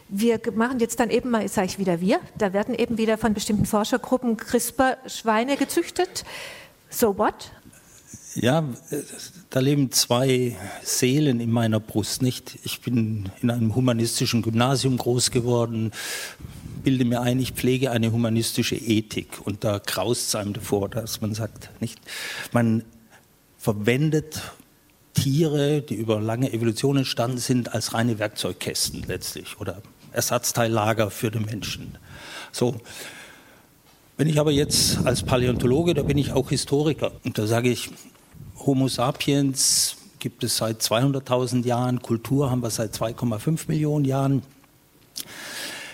Wir 0.08 0.40
machen 0.54 0.80
jetzt 0.80 1.00
dann 1.00 1.10
eben 1.10 1.30
mal, 1.30 1.42
jetzt 1.42 1.54
sage 1.54 1.66
ich 1.66 1.78
wieder 1.78 2.00
wir, 2.00 2.20
da 2.36 2.52
werden 2.52 2.74
eben 2.74 2.98
wieder 2.98 3.18
von 3.18 3.34
bestimmten 3.34 3.64
Forschergruppen 3.66 4.36
CRISPR-Schweine 4.36 5.56
gezüchtet. 5.56 6.24
So 6.90 7.16
what? 7.16 7.52
Ja, 8.34 8.64
da 9.50 9.60
leben 9.60 9.90
zwei 9.90 10.56
Seelen 10.82 11.40
in 11.40 11.50
meiner 11.50 11.80
Brust, 11.80 12.22
nicht? 12.22 12.58
Ich 12.64 12.80
bin 12.80 13.30
in 13.40 13.50
einem 13.50 13.74
humanistischen 13.74 14.42
Gymnasium 14.42 14.96
groß 14.96 15.30
geworden, 15.30 15.92
bilde 16.78 17.04
mir 17.04 17.20
ein, 17.20 17.38
ich 17.40 17.52
pflege 17.52 17.90
eine 17.90 18.12
humanistische 18.12 18.76
Ethik 18.76 19.40
und 19.44 19.64
da 19.64 19.78
graust 19.78 20.28
es 20.28 20.34
einem 20.34 20.52
davor, 20.52 20.88
dass 20.88 21.20
man 21.20 21.34
sagt, 21.34 21.70
nicht? 21.80 22.00
Man 22.52 22.84
verwendet 23.58 24.40
Tiere, 25.14 25.82
die 25.82 25.94
über 25.94 26.20
lange 26.20 26.52
Evolution 26.52 26.98
entstanden 26.98 27.38
sind, 27.38 27.74
als 27.74 27.92
reine 27.92 28.18
Werkzeugkästen 28.18 29.04
letztlich 29.06 29.58
oder 29.60 29.82
Ersatzteillager 30.12 31.10
für 31.10 31.30
den 31.30 31.44
Menschen. 31.44 31.98
So. 32.52 32.80
Wenn 34.16 34.28
ich 34.28 34.40
aber 34.40 34.50
jetzt 34.50 35.06
als 35.06 35.22
Paläontologe, 35.22 35.94
da 35.94 36.02
bin 36.02 36.18
ich 36.18 36.32
auch 36.32 36.50
Historiker 36.50 37.12
und 37.24 37.38
da 37.38 37.46
sage 37.46 37.70
ich, 37.70 37.90
Homo 38.66 38.88
sapiens 38.88 39.96
gibt 40.18 40.42
es 40.42 40.56
seit 40.56 40.82
200.000 40.82 41.64
Jahren, 41.64 42.02
Kultur 42.02 42.50
haben 42.50 42.62
wir 42.62 42.70
seit 42.70 42.94
2,5 42.94 43.68
Millionen 43.68 44.04
Jahren. 44.04 44.42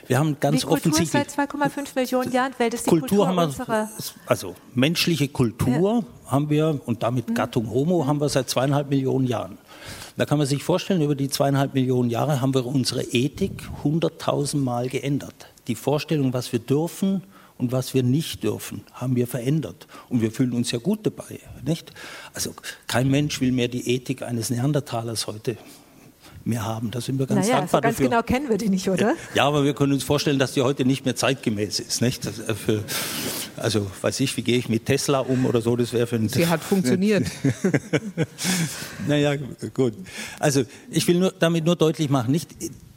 Wir 0.06 0.18
haben 0.18 0.36
ganz 0.40 0.60
die 0.60 0.66
Kultur 0.66 0.92
offensichtlich 0.92 1.10
seit 1.10 1.50
2,5 1.50 1.94
Millionen 1.94 2.32
Jahren, 2.32 2.52
Welt 2.58 2.74
ist 2.74 2.86
die 2.86 2.90
Kultur, 2.90 3.26
Kultur 3.26 3.28
haben 3.28 3.36
wir, 3.36 3.44
unserer 3.44 3.88
also 4.26 4.54
menschliche 4.74 5.28
Kultur 5.28 6.04
ja. 6.26 6.30
haben 6.30 6.50
wir 6.50 6.80
und 6.84 7.02
damit 7.02 7.30
mhm. 7.30 7.34
Gattung 7.34 7.70
Homo 7.70 8.06
haben 8.06 8.20
wir 8.20 8.28
seit 8.28 8.50
zweieinhalb 8.50 8.90
Millionen 8.90 9.26
Jahren. 9.26 9.58
Da 10.16 10.26
kann 10.26 10.38
man 10.38 10.46
sich 10.46 10.62
vorstellen, 10.62 11.02
über 11.02 11.14
die 11.14 11.28
zweieinhalb 11.28 11.74
Millionen 11.74 12.08
Jahre 12.08 12.40
haben 12.40 12.54
wir 12.54 12.64
unsere 12.66 13.02
Ethik 13.02 13.68
hunderttausend 13.82 14.62
Mal 14.62 14.88
geändert. 14.88 15.48
Die 15.66 15.74
Vorstellung, 15.74 16.32
was 16.32 16.52
wir 16.52 16.60
dürfen 16.60 17.22
und 17.58 17.72
was 17.72 17.94
wir 17.94 18.02
nicht 18.02 18.44
dürfen, 18.44 18.84
haben 18.92 19.16
wir 19.16 19.26
verändert. 19.26 19.88
Und 20.08 20.20
wir 20.20 20.30
fühlen 20.30 20.52
uns 20.52 20.70
ja 20.70 20.78
gut 20.78 21.00
dabei, 21.04 21.40
nicht? 21.64 21.92
Also 22.32 22.52
kein 22.86 23.10
Mensch 23.10 23.40
will 23.40 23.52
mehr 23.52 23.68
die 23.68 23.90
Ethik 23.90 24.22
eines 24.22 24.50
Neandertalers 24.50 25.26
heute 25.26 25.56
mehr 26.46 26.64
haben. 26.64 26.90
Da 26.90 27.00
sind 27.00 27.18
wir 27.18 27.26
ganz 27.26 27.46
naja, 27.46 27.60
dankbar 27.60 27.78
so 27.78 27.82
ganz 27.82 27.96
dafür. 27.96 28.10
genau 28.10 28.22
kennen 28.22 28.48
wir 28.48 28.58
die 28.58 28.68
nicht, 28.68 28.88
oder? 28.88 29.14
Ja, 29.34 29.46
aber 29.46 29.64
wir 29.64 29.74
können 29.74 29.92
uns 29.92 30.04
vorstellen, 30.04 30.38
dass 30.38 30.52
die 30.52 30.62
heute 30.62 30.84
nicht 30.84 31.04
mehr 31.04 31.16
zeitgemäß 31.16 31.80
ist. 31.80 32.02
Nicht? 32.02 32.26
Äh, 32.26 32.54
für, 32.54 32.84
also, 33.56 33.90
weiß 34.00 34.20
ich, 34.20 34.36
wie 34.36 34.42
gehe 34.42 34.58
ich 34.58 34.68
mit 34.68 34.86
Tesla 34.86 35.20
um 35.20 35.46
oder 35.46 35.60
so, 35.60 35.76
das 35.76 35.92
wäre 35.92 36.06
für 36.06 36.16
ein... 36.16 36.28
Sie 36.28 36.46
hat 36.46 36.62
funktioniert. 36.62 37.26
naja, 39.08 39.36
gut. 39.72 39.94
Also, 40.38 40.64
ich 40.90 41.06
will 41.08 41.18
nur, 41.18 41.32
damit 41.38 41.64
nur 41.64 41.76
deutlich 41.76 42.10
machen, 42.10 42.32
nicht 42.32 42.50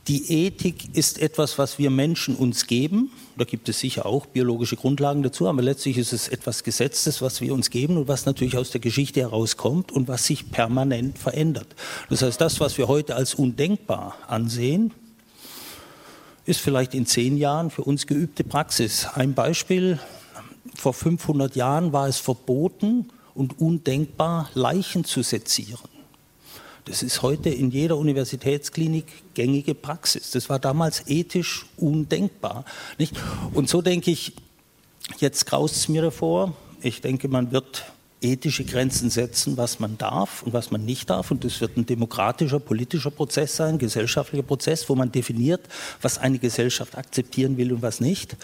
die 0.07 0.45
Ethik 0.45 0.95
ist 0.95 1.19
etwas, 1.21 1.57
was 1.57 1.79
wir 1.79 1.89
Menschen 1.89 2.35
uns 2.35 2.67
geben. 2.67 3.11
Da 3.37 3.43
gibt 3.43 3.67
es 3.67 3.79
sicher 3.79 4.05
auch 4.05 4.25
biologische 4.25 4.77
Grundlagen 4.77 5.21
dazu, 5.21 5.47
aber 5.47 5.61
letztlich 5.61 5.97
ist 5.97 6.13
es 6.13 6.29
etwas 6.29 6.63
Gesetztes, 6.63 7.21
was 7.21 7.41
wir 7.41 7.53
uns 7.53 7.69
geben 7.69 7.97
und 7.97 8.07
was 8.07 8.25
natürlich 8.25 8.57
aus 8.57 8.71
der 8.71 8.79
Geschichte 8.79 9.19
herauskommt 9.19 9.91
und 9.91 10.07
was 10.07 10.25
sich 10.25 10.49
permanent 10.49 11.17
verändert. 11.17 11.67
Das 12.09 12.21
heißt, 12.21 12.39
das, 12.39 12.61
was 12.61 12.77
wir 12.77 12.87
heute 12.87 13.15
als 13.15 13.35
undenkbar 13.35 14.17
ansehen, 14.27 14.93
ist 16.45 16.61
vielleicht 16.61 16.93
in 16.93 17.05
zehn 17.05 17.35
Jahren 17.35 17.69
für 17.69 17.83
uns 17.83 18.07
geübte 18.07 18.45
Praxis. 18.45 19.07
Ein 19.13 19.33
Beispiel, 19.33 19.99
vor 20.73 20.93
500 20.93 21.57
Jahren 21.57 21.91
war 21.91 22.07
es 22.07 22.17
verboten 22.17 23.09
und 23.33 23.59
undenkbar, 23.59 24.49
Leichen 24.53 25.03
zu 25.03 25.21
sezieren. 25.21 25.96
Das 26.87 27.03
ist 27.03 27.21
heute 27.21 27.49
in 27.49 27.69
jeder 27.69 27.97
Universitätsklinik 27.97 29.33
gängige 29.33 29.75
Praxis. 29.75 30.31
Das 30.31 30.49
war 30.49 30.57
damals 30.57 31.05
ethisch 31.07 31.65
undenkbar. 31.75 32.63
Nicht? 32.97 33.13
Und 33.53 33.67
so 33.67 33.81
denke 33.81 34.09
ich, 34.09 34.31
jetzt 35.19 35.45
graust 35.47 35.75
es 35.75 35.89
mir 35.89 36.01
davor. 36.01 36.53
Ich 36.81 37.01
denke, 37.01 37.27
man 37.27 37.51
wird 37.51 37.91
ethische 38.21 38.63
Grenzen 38.63 39.09
setzen, 39.09 39.57
was 39.57 39.81
man 39.81 39.97
darf 39.97 40.43
und 40.43 40.53
was 40.53 40.71
man 40.71 40.85
nicht 40.85 41.09
darf. 41.09 41.29
Und 41.29 41.43
das 41.43 41.59
wird 41.59 41.75
ein 41.75 41.85
demokratischer, 41.85 42.61
politischer 42.61 43.11
Prozess 43.11 43.57
sein, 43.57 43.79
gesellschaftlicher 43.79 44.43
Prozess, 44.43 44.87
wo 44.87 44.95
man 44.95 45.11
definiert, 45.11 45.67
was 46.01 46.17
eine 46.17 46.39
Gesellschaft 46.39 46.97
akzeptieren 46.97 47.57
will 47.57 47.73
und 47.73 47.81
was 47.81 47.99
nicht. 47.99 48.37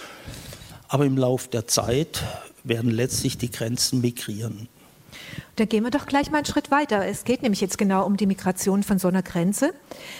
Aber 0.89 1.05
im 1.05 1.17
Laufe 1.17 1.47
der 1.49 1.65
Zeit 1.67 2.21
werden 2.65 2.91
letztlich 2.91 3.37
die 3.37 3.51
Grenzen 3.51 4.01
migrieren. 4.01 4.67
Dann 5.55 5.69
gehen 5.69 5.83
wir 5.83 5.91
doch 5.91 6.05
gleich 6.05 6.31
mal 6.31 6.37
einen 6.37 6.45
Schritt 6.45 6.71
weiter. 6.71 7.05
Es 7.05 7.23
geht 7.23 7.41
nämlich 7.41 7.61
jetzt 7.61 7.77
genau 7.77 8.05
um 8.05 8.17
die 8.17 8.25
Migration 8.25 8.83
von 8.83 8.99
so 8.99 9.07
einer 9.07 9.23
Grenze. 9.23 9.73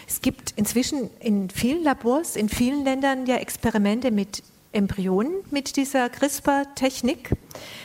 Es 0.08 0.22
gibt 0.22 0.52
inzwischen 0.56 1.10
in 1.20 1.50
vielen 1.50 1.84
Labors, 1.84 2.36
in 2.36 2.50
vielen 2.50 2.84
Ländern 2.84 3.26
ja 3.26 3.36
Experimente 3.36 4.12
mit 4.12 4.44
Embryonen 4.74 5.34
mit 5.52 5.78
dieser 5.78 6.10
CRISPR-Technik, 6.10 7.30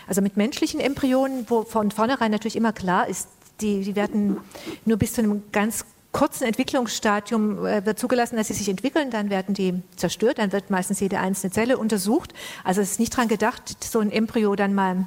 also 0.06 0.22
mit 0.22 0.36
menschlichen 0.36 0.80
Embryonen, 0.80 1.44
wo 1.48 1.62
von 1.62 1.90
vornherein 1.90 2.30
natürlich 2.30 2.56
immer 2.56 2.72
klar 2.72 3.08
ist, 3.08 3.28
die, 3.60 3.82
die 3.82 3.94
werden 3.94 4.38
nur 4.84 4.96
bis 4.96 5.12
zu 5.12 5.20
einem 5.20 5.42
ganz 5.52 5.84
kurzen 6.12 6.44
Entwicklungsstadium 6.44 7.66
äh, 7.66 7.84
wird 7.84 7.98
zugelassen, 7.98 8.36
dass 8.36 8.48
sie 8.48 8.54
sich 8.54 8.68
entwickeln, 8.68 9.10
dann 9.10 9.28
werden 9.30 9.54
die 9.54 9.82
zerstört, 9.96 10.38
dann 10.38 10.52
wird 10.52 10.70
meistens 10.70 11.00
jede 11.00 11.18
einzelne 11.20 11.52
Zelle 11.52 11.76
untersucht. 11.76 12.32
Also 12.64 12.80
es 12.80 12.92
ist 12.92 13.00
nicht 13.00 13.12
daran 13.12 13.28
gedacht, 13.28 13.84
so 13.84 14.00
ein 14.00 14.10
Embryo 14.10 14.56
dann 14.56 14.74
mal 14.74 15.04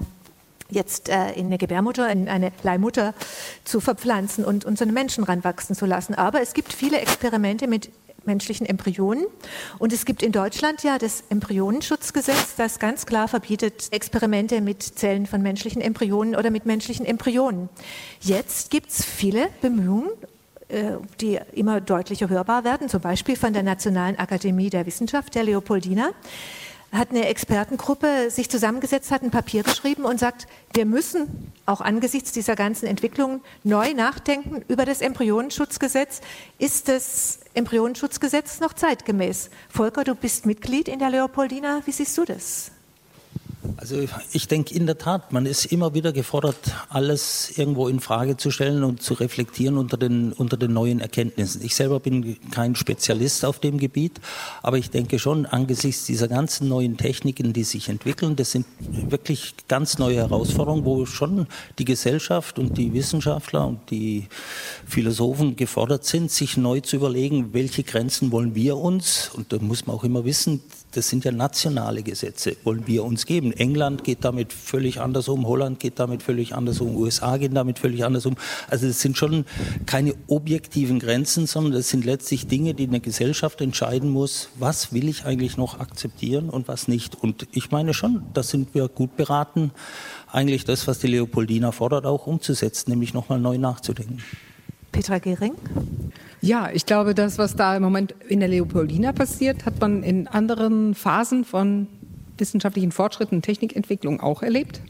jetzt 0.72 1.10
äh, 1.10 1.32
in 1.34 1.48
eine 1.48 1.58
Gebärmutter, 1.58 2.10
in 2.10 2.28
eine 2.28 2.52
Leihmutter 2.64 3.14
zu 3.64 3.80
verpflanzen 3.80 4.44
und 4.44 4.66
unseren 4.66 4.94
Menschen 4.94 5.24
ranwachsen 5.24 5.76
zu 5.76 5.86
lassen. 5.86 6.16
Aber 6.16 6.42
es 6.42 6.54
gibt 6.54 6.74
viele 6.74 7.00
Experimente 7.00 7.68
mit 7.68 7.92
menschlichen 8.26 8.66
Embryonen. 8.66 9.26
Und 9.80 9.94
es 9.94 10.06
gibt 10.06 10.24
in 10.24 10.32
Deutschland 10.32 10.84
ja 10.84 10.98
das 10.98 11.24
Embryonenschutzgesetz, 11.30 12.56
das 12.56 12.80
ganz 12.80 13.06
klar 13.06 13.28
verbietet 13.28 13.88
Experimente 13.92 14.62
mit 14.62 14.84
Zellen 14.84 15.26
von 15.26 15.42
menschlichen 15.42 15.82
Embryonen 15.82 16.36
oder 16.36 16.52
mit 16.52 16.66
menschlichen 16.66 17.06
Embryonen. 17.06 17.70
Jetzt 18.20 18.70
gibt 18.70 18.90
es 18.90 19.04
viele 19.04 19.50
Bemühungen, 19.62 20.12
äh, 20.70 20.98
die 21.20 21.40
immer 21.54 21.82
deutlicher 21.82 22.30
hörbar 22.30 22.64
werden, 22.64 22.90
zum 22.90 23.02
Beispiel 23.02 23.36
von 23.36 23.54
der 23.54 23.64
Nationalen 23.64 24.18
Akademie 24.20 24.70
der 24.70 24.86
Wissenschaft, 24.86 25.36
der 25.36 25.44
Leopoldina, 25.44 26.12
hat 26.92 27.12
eine 27.12 27.28
Expertengruppe 27.28 28.30
sich 28.30 28.50
zusammengesetzt, 28.50 29.12
hat 29.12 29.24
ein 29.24 29.32
Papier 29.32 29.64
geschrieben 29.64 30.04
und 30.04 30.20
sagt, 30.20 30.48
wir 30.74 30.86
müssen 30.86 31.52
auch 31.66 31.80
angesichts 31.80 32.32
dieser 32.34 32.56
ganzen 32.56 32.86
Entwicklungen 32.86 33.42
neu 33.64 33.94
nachdenken 33.94 34.64
über 34.68 34.86
das 34.86 35.02
Embryonenschutzgesetz. 35.02 36.22
Ist 36.60 36.90
das 36.90 37.40
Embryonenschutzgesetz 37.54 38.60
noch 38.60 38.74
zeitgemäß? 38.74 39.50
Volker, 39.70 40.04
du 40.04 40.16
bist 40.16 40.46
Mitglied 40.46 40.90
in 40.90 41.00
der 41.00 41.10
Leopoldina. 41.10 41.82
Wie 41.86 41.92
siehst 41.92 42.18
du 42.18 42.26
das? 42.26 42.72
Also 43.82 43.96
ich 44.32 44.48
denke 44.48 44.76
in 44.76 44.86
der 44.86 45.00
Tat, 45.00 45.34
man 45.34 45.48
ist 45.48 45.66
immer 45.66 45.96
wieder 45.96 46.14
gefordert, 46.14 46.56
alles 46.90 47.58
irgendwo 47.58 47.88
in 47.88 48.00
Frage 48.00 48.38
zu 48.38 48.52
stellen 48.52 48.84
und 48.84 49.02
zu 49.02 49.16
reflektieren 49.16 49.76
unter 49.76 49.98
den, 49.98 50.34
unter 50.34 50.56
den 50.56 50.72
neuen 50.72 51.00
Erkenntnissen. 51.00 51.64
Ich 51.64 51.74
selber 51.74 52.00
bin 52.00 52.38
kein 52.52 52.76
Spezialist 52.76 53.44
auf 53.44 53.58
dem 53.58 53.80
Gebiet, 53.80 54.22
aber 54.62 54.78
ich 54.78 54.92
denke 54.92 55.18
schon, 55.18 55.48
angesichts 55.48 56.06
dieser 56.06 56.28
ganzen 56.28 56.68
neuen 56.68 56.96
Techniken, 56.98 57.54
die 57.54 57.64
sich 57.64 57.90
entwickeln, 57.90 58.36
das 58.36 58.52
sind 58.52 58.68
wirklich 59.10 59.56
ganz 59.68 59.98
neue 59.98 60.18
Herausforderungen, 60.18 60.86
wo 60.86 61.08
schon 61.08 61.48
die 61.80 61.86
Gesellschaft 61.86 62.60
und 62.60 62.78
die 62.78 62.94
Wissenschaftler 62.94 63.66
und 63.66 63.90
die 63.90 64.28
Philosophen 64.86 65.56
gefordert 65.56 66.06
sind, 66.06 66.30
sich 66.30 66.56
neu 66.56 66.82
zu 66.82 66.98
überlegen, 66.98 67.52
welche 67.54 67.82
Grenzen 67.82 68.32
wollen 68.32 68.54
wir 68.54 68.78
uns, 68.78 69.32
und 69.34 69.52
da 69.52 69.58
muss 69.58 69.88
man 69.88 69.96
auch 69.96 70.04
immer 70.04 70.24
wissen, 70.24 70.62
das 70.92 71.10
sind 71.10 71.26
ja 71.26 71.32
nationale 71.32 72.04
Gesetze, 72.04 72.56
wollen 72.64 72.86
wir 72.88 73.04
uns 73.04 73.26
geben. 73.26 73.52
England 73.54 74.04
geht 74.04 74.26
damit 74.26 74.54
völlig 74.54 75.00
anders 75.00 75.28
um, 75.28 75.48
Holland 75.48 75.80
geht 75.80 76.00
damit 76.00 76.24
völlig 76.24 76.54
anders 76.54 76.82
um, 76.82 76.96
USA 76.96 77.38
gehen 77.38 77.54
damit 77.54 77.80
völlig 77.80 78.04
anders 78.04 78.26
um. 78.26 78.36
Also 78.70 78.88
es 78.88 79.02
sind 79.02 79.18
schon 79.18 79.46
keine 79.86 80.14
objektiven 80.28 81.00
Grenzen, 81.00 81.48
sondern 81.48 81.74
es 81.74 81.90
sind 81.90 82.06
letztlich 82.06 82.48
Dinge, 82.48 82.74
die 82.74 82.88
eine 82.88 83.00
Gesellschaft 83.00 83.62
entscheiden 83.62 84.10
muss, 84.10 84.50
was 84.60 84.94
will 84.94 85.08
ich 85.08 85.26
eigentlich 85.26 85.58
noch 85.58 85.80
akzeptieren 85.80 86.50
und 86.50 86.68
was 86.68 86.88
nicht. 86.88 87.16
Und 87.16 87.48
ich 87.52 87.72
meine 87.72 87.94
schon, 87.94 88.24
da 88.34 88.44
sind 88.44 88.74
wir 88.74 88.88
gut 88.88 89.16
beraten, 89.16 89.72
eigentlich 90.32 90.66
das, 90.66 90.88
was 90.88 91.00
die 91.00 91.08
Leopoldina 91.08 91.72
fordert, 91.72 92.06
auch 92.06 92.28
umzusetzen, 92.28 92.92
nämlich 92.92 93.14
nochmal 93.14 93.40
neu 93.40 93.58
nachzudenken. 93.58 94.22
Petra 94.92 95.20
Gehring? 95.20 95.54
Ja, 96.42 96.72
ich 96.74 96.88
glaube, 96.88 97.14
das, 97.14 97.38
was 97.38 97.56
da 97.56 97.76
im 97.76 97.84
Moment 97.84 98.16
in 98.28 98.40
der 98.40 98.50
Leopoldina 98.50 99.12
passiert, 99.12 99.66
hat 99.66 99.80
man 99.80 100.02
in 100.02 100.28
anderen 100.28 100.96
Phasen 100.96 101.46
von 101.46 101.88
wissenschaftlichen 102.38 102.92
Fortschritten 102.92 103.36
und 103.36 103.42
Technikentwicklung 103.44 104.20
auch 104.20 104.42
erlebt. 104.42 104.82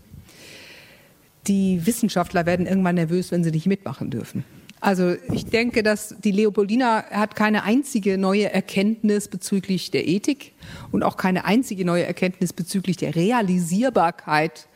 Die 1.48 1.86
Wissenschaftler 1.86 2.46
werden 2.46 2.68
irgendwann 2.68 2.96
nervös, 2.96 3.32
wenn 3.32 3.44
sie 3.44 3.52
nicht 3.52 3.68
mitmachen 3.68 4.10
dürfen. 4.10 4.46
Also 4.80 5.16
ich 5.32 5.46
denke, 5.46 5.84
dass 5.84 6.16
die 6.24 6.32
Leopoldina 6.32 7.04
hat 7.12 7.36
keine 7.36 7.64
einzige 7.64 8.18
neue 8.18 8.52
Erkenntnis 8.52 9.28
bezüglich 9.28 9.92
der 9.92 10.08
Ethik 10.08 10.54
und 10.92 11.04
auch 11.04 11.18
keine 11.18 11.46
einzige 11.46 11.84
neue 11.84 12.06
Erkenntnis 12.06 12.54
bezüglich 12.54 12.98
der 12.98 13.16
Realisierbarkeit 13.16 14.68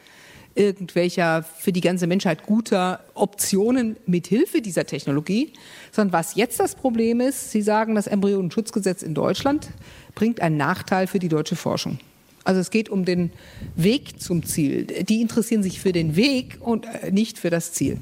irgendwelcher 0.56 1.44
für 1.44 1.72
die 1.72 1.82
ganze 1.82 2.08
Menschheit 2.08 2.44
guter 2.44 3.04
Optionen 3.14 3.98
mit 4.06 4.28
Hilfe 4.28 4.62
dieser 4.62 4.86
Technologie, 4.86 5.54
sondern 5.92 6.14
was 6.14 6.36
jetzt 6.36 6.60
das 6.60 6.76
Problem 6.76 7.20
ist, 7.20 7.52
Sie 7.52 7.62
sagen, 7.62 7.96
das 7.96 8.08
Embryonenschutzgesetz 8.08 9.04
in 9.04 9.14
Deutschland 9.14 9.70
bringt 10.16 10.40
einen 10.40 10.58
Nachteil 10.58 11.08
für 11.08 11.20
die 11.20 11.30
deutsche 11.30 11.56
Forschung. 11.56 12.00
Also 12.46 12.62
es 12.62 12.70
geht 12.70 12.90
um 12.90 13.06
den 13.06 13.32
Weg 13.76 14.22
zum 14.22 14.46
Ziel. 14.46 14.86
Die 14.86 15.22
interessieren 15.22 15.64
sich 15.64 15.80
für 15.82 15.92
den 15.92 16.16
Weg 16.16 16.58
und 16.62 16.86
äh, 16.86 17.12
nicht 17.12 17.38
für 17.40 17.50
das 17.50 17.74
Ziel. 17.74 17.98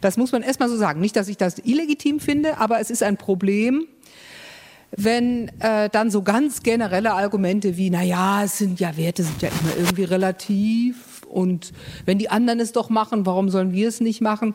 Das 0.00 0.16
muss 0.16 0.32
man 0.32 0.42
erstmal 0.42 0.68
so 0.68 0.76
sagen. 0.76 1.00
Nicht, 1.00 1.16
dass 1.16 1.28
ich 1.28 1.36
das 1.36 1.58
illegitim 1.58 2.20
finde, 2.20 2.58
aber 2.58 2.80
es 2.80 2.90
ist 2.90 3.02
ein 3.02 3.16
Problem, 3.16 3.86
wenn 4.96 5.48
äh, 5.60 5.90
dann 5.90 6.10
so 6.10 6.22
ganz 6.22 6.62
generelle 6.62 7.12
Argumente 7.12 7.76
wie, 7.76 7.90
naja, 7.90 8.44
es 8.44 8.58
sind 8.58 8.78
ja 8.78 8.96
Werte, 8.96 9.24
sind 9.24 9.42
ja 9.42 9.48
immer 9.60 9.76
irgendwie 9.76 10.04
relativ 10.04 11.13
und 11.34 11.72
wenn 12.04 12.18
die 12.18 12.30
anderen 12.30 12.60
es 12.60 12.72
doch 12.72 12.88
machen, 12.88 13.26
warum 13.26 13.50
sollen 13.50 13.72
wir 13.72 13.88
es 13.88 14.00
nicht 14.00 14.20
machen? 14.20 14.54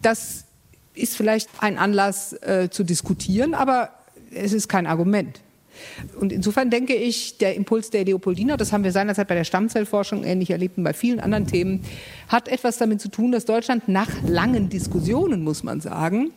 Das 0.00 0.44
ist 0.94 1.16
vielleicht 1.16 1.48
ein 1.60 1.76
Anlass 1.76 2.32
äh, 2.42 2.68
zu 2.70 2.84
diskutieren, 2.84 3.54
aber 3.54 3.90
es 4.32 4.52
ist 4.52 4.68
kein 4.68 4.86
Argument. 4.86 5.40
Und 6.20 6.32
insofern 6.32 6.70
denke 6.70 6.94
ich, 6.94 7.38
der 7.38 7.54
Impuls 7.54 7.90
der 7.90 8.04
Leopoldina, 8.04 8.56
das 8.56 8.72
haben 8.72 8.84
wir 8.84 8.92
seinerzeit 8.92 9.28
bei 9.28 9.34
der 9.34 9.44
Stammzellforschung 9.44 10.24
ähnlich 10.24 10.50
erlebt 10.50 10.78
und 10.78 10.84
bei 10.84 10.92
vielen 10.92 11.20
anderen 11.20 11.46
Themen, 11.46 11.82
hat 12.28 12.48
etwas 12.48 12.78
damit 12.78 13.00
zu 13.00 13.08
tun, 13.08 13.32
dass 13.32 13.44
Deutschland 13.44 13.88
nach 13.88 14.08
langen 14.22 14.68
Diskussionen, 14.68 15.42
muss 15.42 15.62
man 15.62 15.80
sagen, 15.80 16.32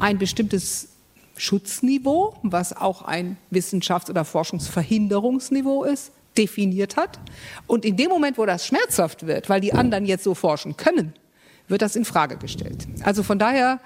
ein 0.00 0.18
bestimmtes 0.18 0.88
Schutzniveau, 1.36 2.34
was 2.42 2.76
auch 2.76 3.02
ein 3.02 3.36
Wissenschafts- 3.50 4.10
oder 4.10 4.24
Forschungsverhinderungsniveau 4.24 5.84
ist, 5.84 6.12
definiert 6.36 6.96
hat. 6.96 7.18
Und 7.66 7.84
in 7.84 7.96
dem 7.96 8.08
Moment, 8.08 8.38
wo 8.38 8.46
das 8.46 8.66
schmerzhaft 8.66 9.26
wird, 9.26 9.48
weil 9.48 9.60
die 9.60 9.72
anderen 9.72 10.04
jetzt 10.04 10.24
so 10.24 10.34
forschen 10.34 10.76
können, 10.76 11.14
wird 11.68 11.82
das 11.82 11.96
in 11.96 12.04
Frage 12.04 12.36
gestellt. 12.36 12.86
Also 13.02 13.22
von 13.22 13.38
daher 13.38 13.80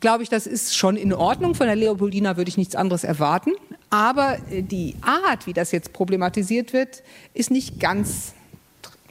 glaube 0.00 0.22
ich, 0.22 0.28
das 0.28 0.46
ist 0.46 0.76
schon 0.76 0.96
in 0.96 1.12
Ordnung. 1.12 1.54
Von 1.54 1.66
der 1.66 1.76
Leopoldina 1.76 2.36
würde 2.36 2.48
ich 2.48 2.56
nichts 2.56 2.74
anderes 2.74 3.04
erwarten. 3.04 3.52
Aber 3.90 4.38
äh, 4.50 4.62
die 4.62 4.96
Art, 5.02 5.46
wie 5.46 5.52
das 5.52 5.72
jetzt 5.72 5.92
problematisiert 5.92 6.72
wird, 6.72 7.02
ist 7.34 7.50
nicht 7.50 7.78
ganz 7.78 8.34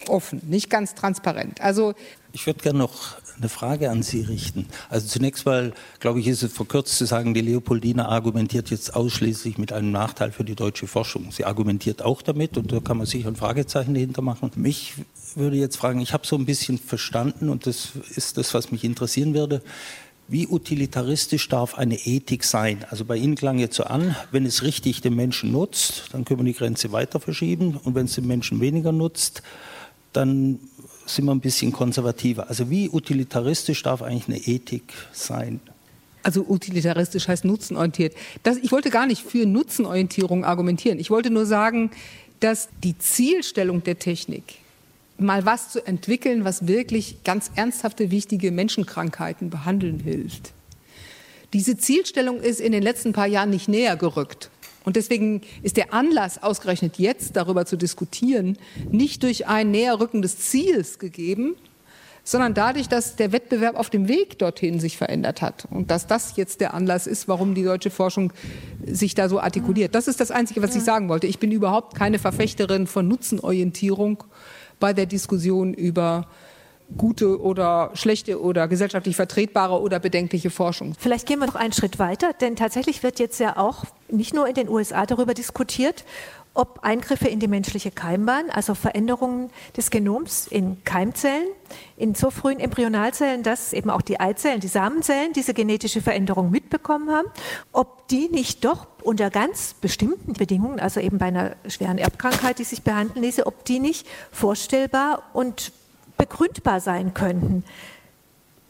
offen, 0.08 0.42
nicht 0.48 0.70
ganz 0.70 0.96
transparent. 0.96 1.62
Also 1.62 1.94
ich 2.32 2.46
würde 2.46 2.62
gerne 2.62 2.80
noch 2.80 3.18
eine 3.40 3.50
Frage 3.50 3.90
an 3.90 4.04
Sie 4.04 4.22
richten. 4.22 4.68
Also 4.90 5.08
zunächst 5.08 5.46
mal, 5.46 5.74
glaube 6.00 6.20
ich, 6.20 6.28
ist 6.28 6.44
es 6.44 6.54
verkürzt 6.54 6.98
zu 6.98 7.06
sagen, 7.06 7.34
die 7.34 7.42
Leopoldina 7.42 8.08
argumentiert 8.08 8.70
jetzt 8.70 8.96
ausschließlich 8.96 9.58
mit 9.58 9.72
einem 9.72 9.92
Nachteil 9.92 10.32
für 10.32 10.44
die 10.44 10.56
deutsche 10.56 10.88
Forschung. 10.88 11.32
Sie 11.32 11.46
argumentiert 11.46 12.02
auch 12.02 12.22
damit 12.22 12.58
und 12.58 12.72
da 12.72 12.80
kann 12.80 12.98
man 12.98 13.06
sicher 13.06 13.30
ein 13.30 13.36
Fragezeichen 13.36 13.94
dahinter 13.94 14.22
machen. 14.22 14.52
Mich 14.56 14.94
würde 15.36 15.58
jetzt 15.58 15.78
fragen, 15.78 16.02
ich 16.02 16.14
habe 16.14 16.28
so 16.28 16.36
ein 16.36 16.46
bisschen 16.46 16.78
verstanden 16.78 17.50
und 17.50 17.66
das 17.66 17.90
ist 18.16 18.38
das, 18.38 18.54
was 18.54 18.72
mich 18.72 18.84
interessieren 18.84 19.34
würde. 19.34 19.62
Wie 20.28 20.48
utilitaristisch 20.48 21.50
darf 21.50 21.76
eine 21.76 21.96
Ethik 21.96 22.44
sein? 22.44 22.86
Also 22.92 23.04
bei 23.04 23.18
Ihnen 23.18 23.34
klang 23.34 23.58
jetzt 23.58 23.76
so 23.76 23.86
an, 23.86 24.16
wenn 24.32 24.46
es 24.46 24.62
richtig 24.62 25.02
den 25.02 25.16
Menschen 25.16 25.52
nutzt, 25.52 26.10
dann 26.12 26.24
können 26.24 26.42
wir 26.42 26.46
die 26.46 26.58
Grenze 26.58 26.92
weiter 26.92 27.20
verschieben 27.20 27.80
und 27.84 27.96
wenn 27.96 28.06
es 28.06 28.14
den 28.14 28.28
Menschen 28.28 28.60
weniger 28.60 28.92
nutzt, 28.92 29.42
dann 30.14 30.60
sind 31.16 31.26
wir 31.26 31.34
ein 31.34 31.40
bisschen 31.40 31.72
konservativer. 31.72 32.50
Also 32.50 32.70
wie 32.70 32.90
utilitaristisch 32.90 33.84
darf 33.84 34.02
eigentlich 34.02 34.28
eine 34.28 34.38
Ethik 34.38 34.94
sein? 35.12 35.60
Also 36.24 36.46
utilitaristisch 36.48 37.28
heißt 37.28 37.46
nutzenorientiert. 37.46 38.16
Das, 38.44 38.58
ich 38.58 38.72
wollte 38.72 38.90
gar 38.90 39.08
nicht 39.08 39.24
für 39.24 39.46
Nutzenorientierung 39.46 40.44
argumentieren. 40.44 41.00
Ich 41.00 41.10
wollte 41.10 41.30
nur 41.30 41.46
sagen, 41.46 41.92
dass 42.40 42.70
die 42.84 42.98
Zielstellung 42.98 43.84
der 43.84 44.00
Technik 44.00 44.56
mal 45.18 45.46
was 45.46 45.72
zu 45.72 45.86
entwickeln, 45.86 46.46
was 46.46 46.68
wirklich 46.68 47.24
ganz 47.24 47.52
ernsthafte, 47.56 48.12
wichtige 48.12 48.52
Menschenkrankheiten 48.52 49.50
behandeln 49.50 50.00
hilft. 50.00 50.54
Diese 51.54 51.78
Zielstellung 51.78 52.40
ist 52.40 52.62
in 52.62 52.72
den 52.72 52.84
letzten 52.84 53.12
paar 53.12 53.28
Jahren 53.28 53.50
nicht 53.50 53.68
näher 53.68 53.96
gerückt. 53.96 54.50
Und 54.86 54.96
deswegen 54.96 55.42
ist 55.62 55.78
der 55.78 55.94
Anlass, 55.94 56.42
ausgerechnet 56.42 56.98
jetzt 56.98 57.36
darüber 57.36 57.66
zu 57.66 57.76
diskutieren, 57.76 58.58
nicht 58.92 59.24
durch 59.24 59.48
ein 59.48 59.72
Näherrücken 59.72 60.22
des 60.22 60.38
Ziels 60.38 61.00
gegeben, 61.00 61.56
sondern 62.24 62.54
dadurch, 62.54 62.88
dass 62.88 63.16
der 63.16 63.32
Wettbewerb 63.32 63.76
auf 63.76 63.90
dem 63.90 64.08
Weg 64.08 64.38
dorthin 64.40 64.80
sich 64.80 64.98
verändert 64.98 65.42
hat 65.42 65.68
und 65.72 65.90
dass 65.90 66.06
das 66.06 66.36
jetzt 66.36 66.62
der 66.62 66.74
Anlass 66.74 67.08
ist, 67.08 67.28
warum 67.28 67.56
die 67.56 67.64
deutsche 67.64 67.90
Forschung 67.90 68.32
sich 68.86 69.16
da 69.16 69.30
so 69.30 69.40
artikuliert. 69.40 69.96
Das 69.96 70.08
ist 70.08 70.20
das 70.20 70.30
Einzige, 70.30 70.62
was 70.62 70.76
ich 70.76 70.84
sagen 70.84 71.10
wollte. 71.10 71.28
Ich 71.28 71.40
bin 71.40 71.52
überhaupt 71.52 71.96
keine 71.96 72.20
Verfechterin 72.20 72.88
von 72.88 73.08
Nutzenorientierung 73.08 74.24
bei 74.80 74.94
der 74.94 75.08
Diskussion 75.08 75.74
über 75.74 76.28
gute 76.98 77.42
oder 77.42 77.92
schlechte 77.94 78.42
oder 78.42 78.68
gesellschaftlich 78.68 79.16
vertretbare 79.16 79.80
oder 79.80 80.00
bedenkliche 80.00 80.50
Forschung. 80.50 80.96
Vielleicht 80.98 81.28
gehen 81.28 81.40
wir 81.40 81.48
noch 81.48 81.56
einen 81.56 81.74
Schritt 81.74 82.00
weiter, 82.00 82.34
denn 82.34 82.56
tatsächlich 82.56 83.04
wird 83.04 83.20
jetzt 83.20 83.40
ja 83.40 83.58
auch 83.58 83.86
nicht 84.10 84.34
nur 84.34 84.48
in 84.48 84.56
den 84.56 84.70
USA 84.70 85.06
darüber 85.06 85.34
diskutiert, 85.34 86.04
ob 86.56 86.80
Eingriffe 86.82 87.28
in 87.28 87.40
die 87.40 87.48
menschliche 87.48 87.92
Keimbahn, 87.92 88.50
also 88.50 88.74
Veränderungen 88.74 89.50
des 89.78 89.92
Genoms 89.92 90.48
in 90.48 90.84
Keimzellen, 90.84 91.48
in 91.96 92.16
so 92.16 92.32
frühen 92.32 92.60
Embryonalzellen, 92.60 93.44
dass 93.44 93.72
eben 93.72 93.90
auch 93.90 94.02
die 94.02 94.20
Eizellen, 94.20 94.60
die 94.60 94.68
Samenzellen 94.68 95.32
diese 95.32 95.54
genetische 95.54 96.02
Veränderung 96.02 96.50
mitbekommen 96.50 97.12
haben, 97.12 97.28
ob 97.72 98.08
die 98.08 98.30
nicht 98.30 98.66
doch 98.66 98.88
unter 99.04 99.30
ganz 99.30 99.76
bestimmten 99.80 100.34
Bedingungen, 100.34 100.80
also 100.80 101.00
eben 101.00 101.20
bei 101.20 101.28
einer 101.28 101.56
schweren 101.68 101.98
Erbkrankheit, 101.98 102.60
die 102.60 102.64
sich 102.64 102.82
behandeln 102.82 103.24
ließe, 103.24 103.46
ob 103.46 103.64
die 103.64 103.80
nicht 103.80 104.08
vorstellbar 104.32 105.24
und 105.34 105.72
begründbar 106.20 106.80
sein 106.80 107.16
könnten. 107.16 107.64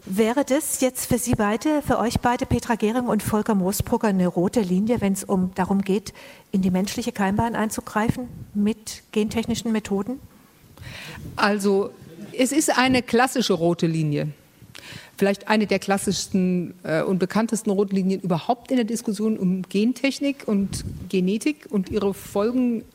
Wäre 0.06 0.46
das 0.46 0.80
jetzt 0.80 1.08
für 1.08 1.18
Sie 1.18 1.34
beide, 1.36 1.82
für 1.82 2.00
euch 2.00 2.22
beide, 2.22 2.46
Petra 2.46 2.76
Gehring 2.76 3.08
und 3.08 3.22
Volker 3.22 3.54
Moosbrugger, 3.54 4.08
eine 4.08 4.28
rote 4.28 4.62
Linie, 4.62 5.02
wenn 5.02 5.12
es 5.12 5.26
um 5.26 5.52
darum 5.56 5.82
geht, 5.82 6.14
in 6.54 6.62
die 6.62 6.72
menschliche 6.72 7.12
Keimbahn 7.12 7.54
einzugreifen 7.54 8.30
mit 8.54 9.04
gentechnischen 9.12 9.74
Methoden? 9.74 10.20
Also 11.36 11.92
es 12.32 12.54
ist 12.54 12.78
eine 12.78 13.02
klassische 13.02 13.54
rote 13.54 13.88
Linie. 13.88 14.30
Vielleicht 15.18 15.50
eine 15.50 15.68
der 15.68 15.80
klassischsten 15.80 16.76
äh, 16.84 17.02
und 17.04 17.20
bekanntesten 17.20 17.70
roten 17.70 17.96
Linien 17.96 18.22
überhaupt 18.22 18.72
in 18.72 18.78
der 18.78 18.86
Diskussion 18.86 19.38
um 19.38 19.64
Gentechnik 19.64 20.48
und 20.48 20.86
Genetik 21.10 21.68
und 21.70 21.90
ihre 21.90 22.14
Folgen 22.14 22.86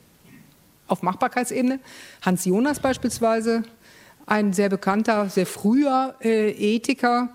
auf 0.88 1.02
Machbarkeitsebene. 1.02 1.80
Hans 2.22 2.46
Jonas 2.46 2.80
beispielsweise 2.80 3.64
ein 4.26 4.52
sehr 4.52 4.68
bekannter, 4.68 5.28
sehr 5.28 5.46
früher 5.46 6.14
äh, 6.20 6.50
Ethiker, 6.50 7.30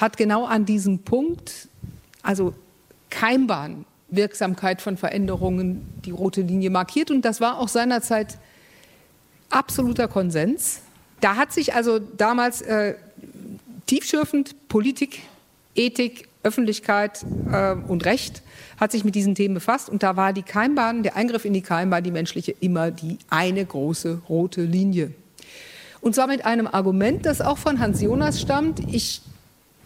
hat 0.00 0.16
genau 0.16 0.44
an 0.44 0.64
diesem 0.64 1.00
Punkt, 1.00 1.68
also 2.22 2.54
Keimbahnwirksamkeit 3.10 4.80
von 4.80 4.96
Veränderungen, 4.96 5.86
die 6.04 6.12
rote 6.12 6.42
Linie 6.42 6.70
markiert. 6.70 7.10
Und 7.10 7.24
das 7.24 7.40
war 7.40 7.58
auch 7.58 7.68
seinerzeit 7.68 8.38
absoluter 9.50 10.08
Konsens. 10.08 10.80
Da 11.20 11.36
hat 11.36 11.52
sich 11.52 11.74
also 11.74 11.98
damals 11.98 12.62
äh, 12.62 12.94
tiefschürfend 13.86 14.68
Politik, 14.68 15.22
Ethik, 15.74 16.28
Öffentlichkeit 16.42 17.24
äh, 17.52 17.72
und 17.72 18.04
Recht 18.04 18.42
hat 18.78 18.92
sich 18.92 19.04
mit 19.04 19.14
diesen 19.14 19.34
Themen 19.34 19.54
befasst 19.54 19.90
und 19.90 20.02
da 20.02 20.16
war 20.16 20.32
die 20.32 20.42
Keimbahn, 20.42 21.02
der 21.02 21.14
Eingriff 21.14 21.44
in 21.44 21.52
die 21.52 21.60
Keimbahn, 21.60 22.02
die 22.02 22.10
menschliche, 22.10 22.52
immer 22.60 22.90
die 22.90 23.18
eine 23.28 23.64
große 23.64 24.22
rote 24.28 24.62
Linie. 24.62 25.12
Und 26.00 26.14
zwar 26.14 26.26
mit 26.26 26.44
einem 26.44 26.66
Argument, 26.66 27.26
das 27.26 27.40
auch 27.40 27.58
von 27.58 27.78
Hans 27.78 28.00
Jonas 28.00 28.40
stammt. 28.40 28.80
Ich 28.92 29.22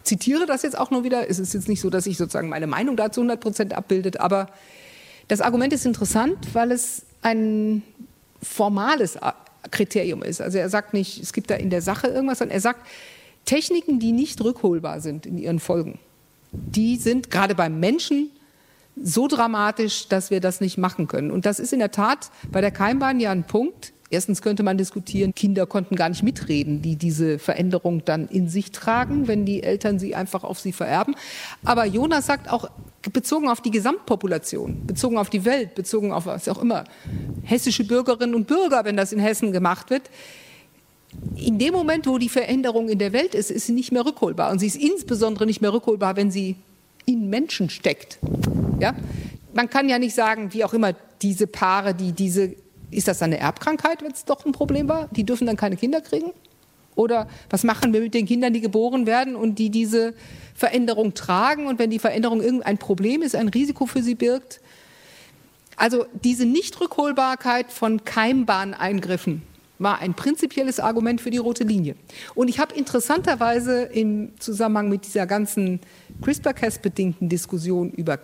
zitiere 0.03 0.45
das 0.45 0.61
jetzt 0.61 0.77
auch 0.77 0.91
nur 0.91 1.03
wieder. 1.03 1.29
Es 1.29 1.39
ist 1.39 1.53
jetzt 1.53 1.67
nicht 1.67 1.81
so, 1.81 1.89
dass 1.89 2.05
ich 2.05 2.17
sozusagen 2.17 2.49
meine 2.49 2.67
Meinung 2.67 2.95
dazu 2.95 3.21
100 3.21 3.39
Prozent 3.39 3.73
abbildet, 3.73 4.19
aber 4.19 4.47
das 5.27 5.41
Argument 5.41 5.73
ist 5.73 5.85
interessant, 5.85 6.37
weil 6.53 6.71
es 6.71 7.03
ein 7.21 7.81
formales 8.41 9.17
Kriterium 9.71 10.21
ist. 10.21 10.41
Also 10.41 10.59
er 10.59 10.69
sagt 10.69 10.93
nicht, 10.93 11.21
es 11.21 11.33
gibt 11.33 11.49
da 11.49 11.55
in 11.55 11.71
der 11.71 11.81
Sache 11.81 12.07
irgendwas, 12.07 12.37
sondern 12.37 12.55
er 12.55 12.61
sagt, 12.61 12.85
Techniken, 13.45 13.99
die 13.99 14.11
nicht 14.11 14.41
rückholbar 14.41 15.01
sind 15.01 15.25
in 15.25 15.37
ihren 15.37 15.59
Folgen, 15.59 15.99
die 16.51 16.97
sind 16.97 17.31
gerade 17.31 17.55
beim 17.55 17.79
Menschen 17.79 18.29
so 19.01 19.27
dramatisch, 19.27 20.07
dass 20.07 20.29
wir 20.29 20.39
das 20.39 20.61
nicht 20.61 20.77
machen 20.77 21.07
können. 21.07 21.31
Und 21.31 21.45
das 21.45 21.59
ist 21.59 21.73
in 21.73 21.79
der 21.79 21.91
Tat 21.91 22.29
bei 22.51 22.61
der 22.61 22.71
Keimbahn 22.71 23.19
ja 23.19 23.31
ein 23.31 23.43
Punkt, 23.43 23.91
Erstens 24.15 24.41
könnte 24.41 24.63
man 24.63 24.77
diskutieren, 24.77 25.35
Kinder 25.35 25.65
konnten 25.65 25.97
gar 25.97 26.07
nicht 26.07 26.23
mitreden, 26.23 26.81
die 26.81 26.95
diese 26.95 27.37
Veränderung 27.37 28.05
dann 28.05 28.29
in 28.29 28.47
sich 28.47 28.71
tragen, 28.71 29.27
wenn 29.27 29.45
die 29.45 29.61
Eltern 29.61 29.99
sie 29.99 30.15
einfach 30.15 30.45
auf 30.45 30.57
sie 30.57 30.71
vererben. 30.71 31.15
Aber 31.65 31.83
Jonas 31.83 32.25
sagt 32.25 32.49
auch, 32.49 32.69
bezogen 33.11 33.49
auf 33.49 33.59
die 33.59 33.71
Gesamtpopulation, 33.71 34.87
bezogen 34.87 35.17
auf 35.17 35.29
die 35.29 35.43
Welt, 35.43 35.75
bezogen 35.75 36.13
auf 36.13 36.27
was 36.27 36.47
auch 36.47 36.61
immer, 36.61 36.85
hessische 37.43 37.83
Bürgerinnen 37.83 38.35
und 38.35 38.47
Bürger, 38.47 38.85
wenn 38.85 38.95
das 38.95 39.11
in 39.11 39.19
Hessen 39.19 39.51
gemacht 39.51 39.89
wird, 39.89 40.09
in 41.35 41.59
dem 41.59 41.73
Moment, 41.73 42.07
wo 42.07 42.17
die 42.17 42.29
Veränderung 42.29 42.87
in 42.87 42.99
der 42.99 43.11
Welt 43.11 43.35
ist, 43.35 43.51
ist 43.51 43.67
sie 43.67 43.73
nicht 43.73 43.91
mehr 43.91 44.05
rückholbar. 44.05 44.49
Und 44.49 44.59
sie 44.59 44.67
ist 44.67 44.77
insbesondere 44.77 45.45
nicht 45.45 45.59
mehr 45.59 45.73
rückholbar, 45.73 46.15
wenn 46.15 46.31
sie 46.31 46.55
in 47.05 47.29
Menschen 47.29 47.69
steckt. 47.69 48.17
Ja? 48.79 48.95
Man 49.53 49.69
kann 49.69 49.89
ja 49.89 49.99
nicht 49.99 50.15
sagen, 50.15 50.53
wie 50.53 50.63
auch 50.63 50.73
immer, 50.73 50.93
diese 51.21 51.47
Paare, 51.47 51.93
die 51.93 52.13
diese 52.13 52.55
ist 52.95 53.07
das 53.07 53.21
eine 53.21 53.37
Erbkrankheit, 53.37 54.01
wenn 54.01 54.11
es 54.11 54.25
doch 54.25 54.45
ein 54.45 54.51
Problem 54.51 54.87
war? 54.87 55.07
Die 55.11 55.23
dürfen 55.23 55.47
dann 55.47 55.57
keine 55.57 55.77
Kinder 55.77 56.01
kriegen? 56.01 56.31
Oder 56.95 57.27
was 57.49 57.63
machen 57.63 57.93
wir 57.93 58.01
mit 58.01 58.13
den 58.13 58.25
Kindern, 58.25 58.53
die 58.53 58.61
geboren 58.61 59.05
werden 59.05 59.35
und 59.35 59.59
die 59.59 59.69
diese 59.69 60.13
Veränderung 60.55 61.13
tragen 61.13 61.67
und 61.67 61.77
wenn 61.77 61.89
die 61.89 61.99
Veränderung 61.99 62.41
irgendein 62.41 62.77
Problem 62.77 63.21
ist, 63.21 63.35
ein 63.35 63.49
Risiko 63.49 63.85
für 63.85 64.01
sie 64.01 64.15
birgt? 64.15 64.61
Also 65.75 66.05
diese 66.23 66.45
Nichtrückholbarkeit 66.45 67.71
von 67.71 68.05
Keimbahneingriffen 68.05 69.41
war 69.77 69.99
ein 69.99 70.13
prinzipielles 70.13 70.79
Argument 70.79 71.19
für 71.19 71.31
die 71.31 71.37
rote 71.37 71.65
Linie. 71.65 71.95
Und 72.33 72.47
ich 72.47 72.59
habe 72.59 72.73
interessanterweise 72.75 73.83
im 73.83 74.31
Zusammenhang 74.39 74.87
mit 74.87 75.05
dieser 75.05 75.27
ganzen 75.27 75.81
CRISPR-Cas-bedingten 76.21 77.27
Diskussion 77.27 77.91
über 77.91 78.19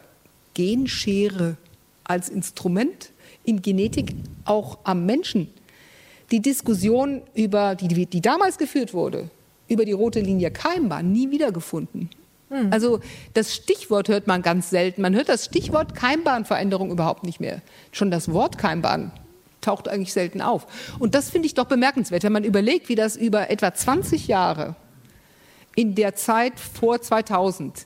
Genschere 0.53 1.57
als 2.05 2.29
Instrument 2.29 3.11
in 3.43 3.61
Genetik 3.61 4.15
auch 4.45 4.79
am 4.83 5.05
Menschen 5.05 5.49
die 6.31 6.41
Diskussion 6.41 7.21
über 7.35 7.75
die, 7.75 8.05
die 8.05 8.21
damals 8.21 8.57
geführt 8.57 8.93
wurde 8.93 9.29
über 9.67 9.85
die 9.85 9.91
rote 9.93 10.19
Linie 10.19 10.51
Keimbahn 10.51 11.11
nie 11.11 11.31
wiedergefunden. 11.31 12.09
Hm. 12.49 12.67
Also 12.71 12.99
das 13.33 13.55
Stichwort 13.55 14.09
hört 14.09 14.27
man 14.27 14.41
ganz 14.41 14.69
selten. 14.69 15.01
Man 15.01 15.15
hört 15.15 15.29
das 15.29 15.45
Stichwort 15.45 15.95
Keimbahnveränderung 15.95 16.91
überhaupt 16.91 17.23
nicht 17.23 17.39
mehr. 17.39 17.61
Schon 17.93 18.11
das 18.11 18.31
Wort 18.33 18.57
Keimbahn 18.57 19.11
taucht 19.61 19.87
eigentlich 19.87 20.11
selten 20.11 20.41
auf. 20.41 20.67
Und 20.99 21.15
das 21.15 21.29
finde 21.29 21.45
ich 21.45 21.53
doch 21.53 21.65
bemerkenswert, 21.65 22.23
wenn 22.23 22.33
man 22.33 22.43
überlegt, 22.43 22.89
wie 22.89 22.95
das 22.95 23.15
über 23.15 23.49
etwa 23.49 23.73
20 23.73 24.27
Jahre 24.27 24.75
in 25.75 25.95
der 25.95 26.15
Zeit 26.15 26.59
vor 26.59 27.01
2000 27.01 27.85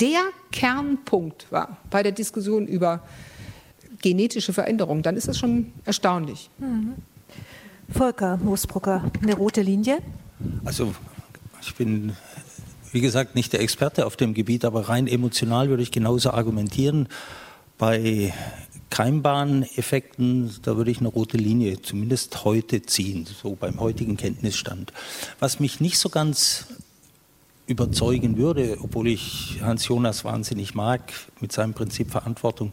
der 0.00 0.20
Kernpunkt 0.50 1.50
war 1.50 1.78
bei 1.90 2.02
der 2.02 2.12
Diskussion 2.12 2.66
über 2.66 3.02
genetische 4.02 4.52
Veränderung, 4.52 5.02
dann 5.02 5.16
ist 5.16 5.28
das 5.28 5.38
schon 5.38 5.72
erstaunlich. 5.84 6.50
Mhm. 6.58 6.94
Volker 7.88 8.36
Moosbrucker, 8.38 9.10
eine 9.22 9.34
rote 9.34 9.62
Linie? 9.62 9.98
Also 10.64 10.94
ich 11.60 11.74
bin, 11.74 12.12
wie 12.90 13.00
gesagt, 13.00 13.34
nicht 13.34 13.52
der 13.52 13.60
Experte 13.60 14.06
auf 14.06 14.16
dem 14.16 14.34
Gebiet, 14.34 14.64
aber 14.64 14.88
rein 14.88 15.06
emotional 15.06 15.68
würde 15.68 15.82
ich 15.82 15.90
genauso 15.90 16.30
argumentieren. 16.30 17.08
Bei 17.78 18.32
Keimbahneffekten, 18.90 20.54
da 20.62 20.76
würde 20.76 20.90
ich 20.90 20.98
eine 20.98 21.08
rote 21.08 21.36
Linie 21.36 21.80
zumindest 21.80 22.44
heute 22.44 22.82
ziehen, 22.82 23.26
so 23.26 23.54
beim 23.54 23.80
heutigen 23.80 24.16
Kenntnisstand. 24.16 24.92
Was 25.40 25.60
mich 25.60 25.80
nicht 25.80 25.98
so 25.98 26.08
ganz 26.08 26.66
überzeugen 27.66 28.36
würde, 28.36 28.76
obwohl 28.82 29.08
ich 29.08 29.60
Hans 29.62 29.88
Jonas 29.88 30.24
wahnsinnig 30.24 30.74
mag 30.74 31.12
mit 31.40 31.52
seinem 31.52 31.74
Prinzip 31.74 32.10
Verantwortung, 32.10 32.72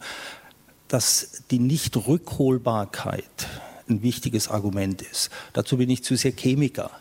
dass 0.90 1.44
die 1.52 1.60
Nichtrückholbarkeit 1.60 3.48
ein 3.88 4.04
wichtiges 4.04 4.50
Argument 4.50 5.02
ist. 5.02 5.30
Dazu 5.54 5.78
bin 5.78 5.90
ich 5.90 6.04
zu 6.04 6.16
sehr 6.16 6.34
Chemiker. 6.34 6.92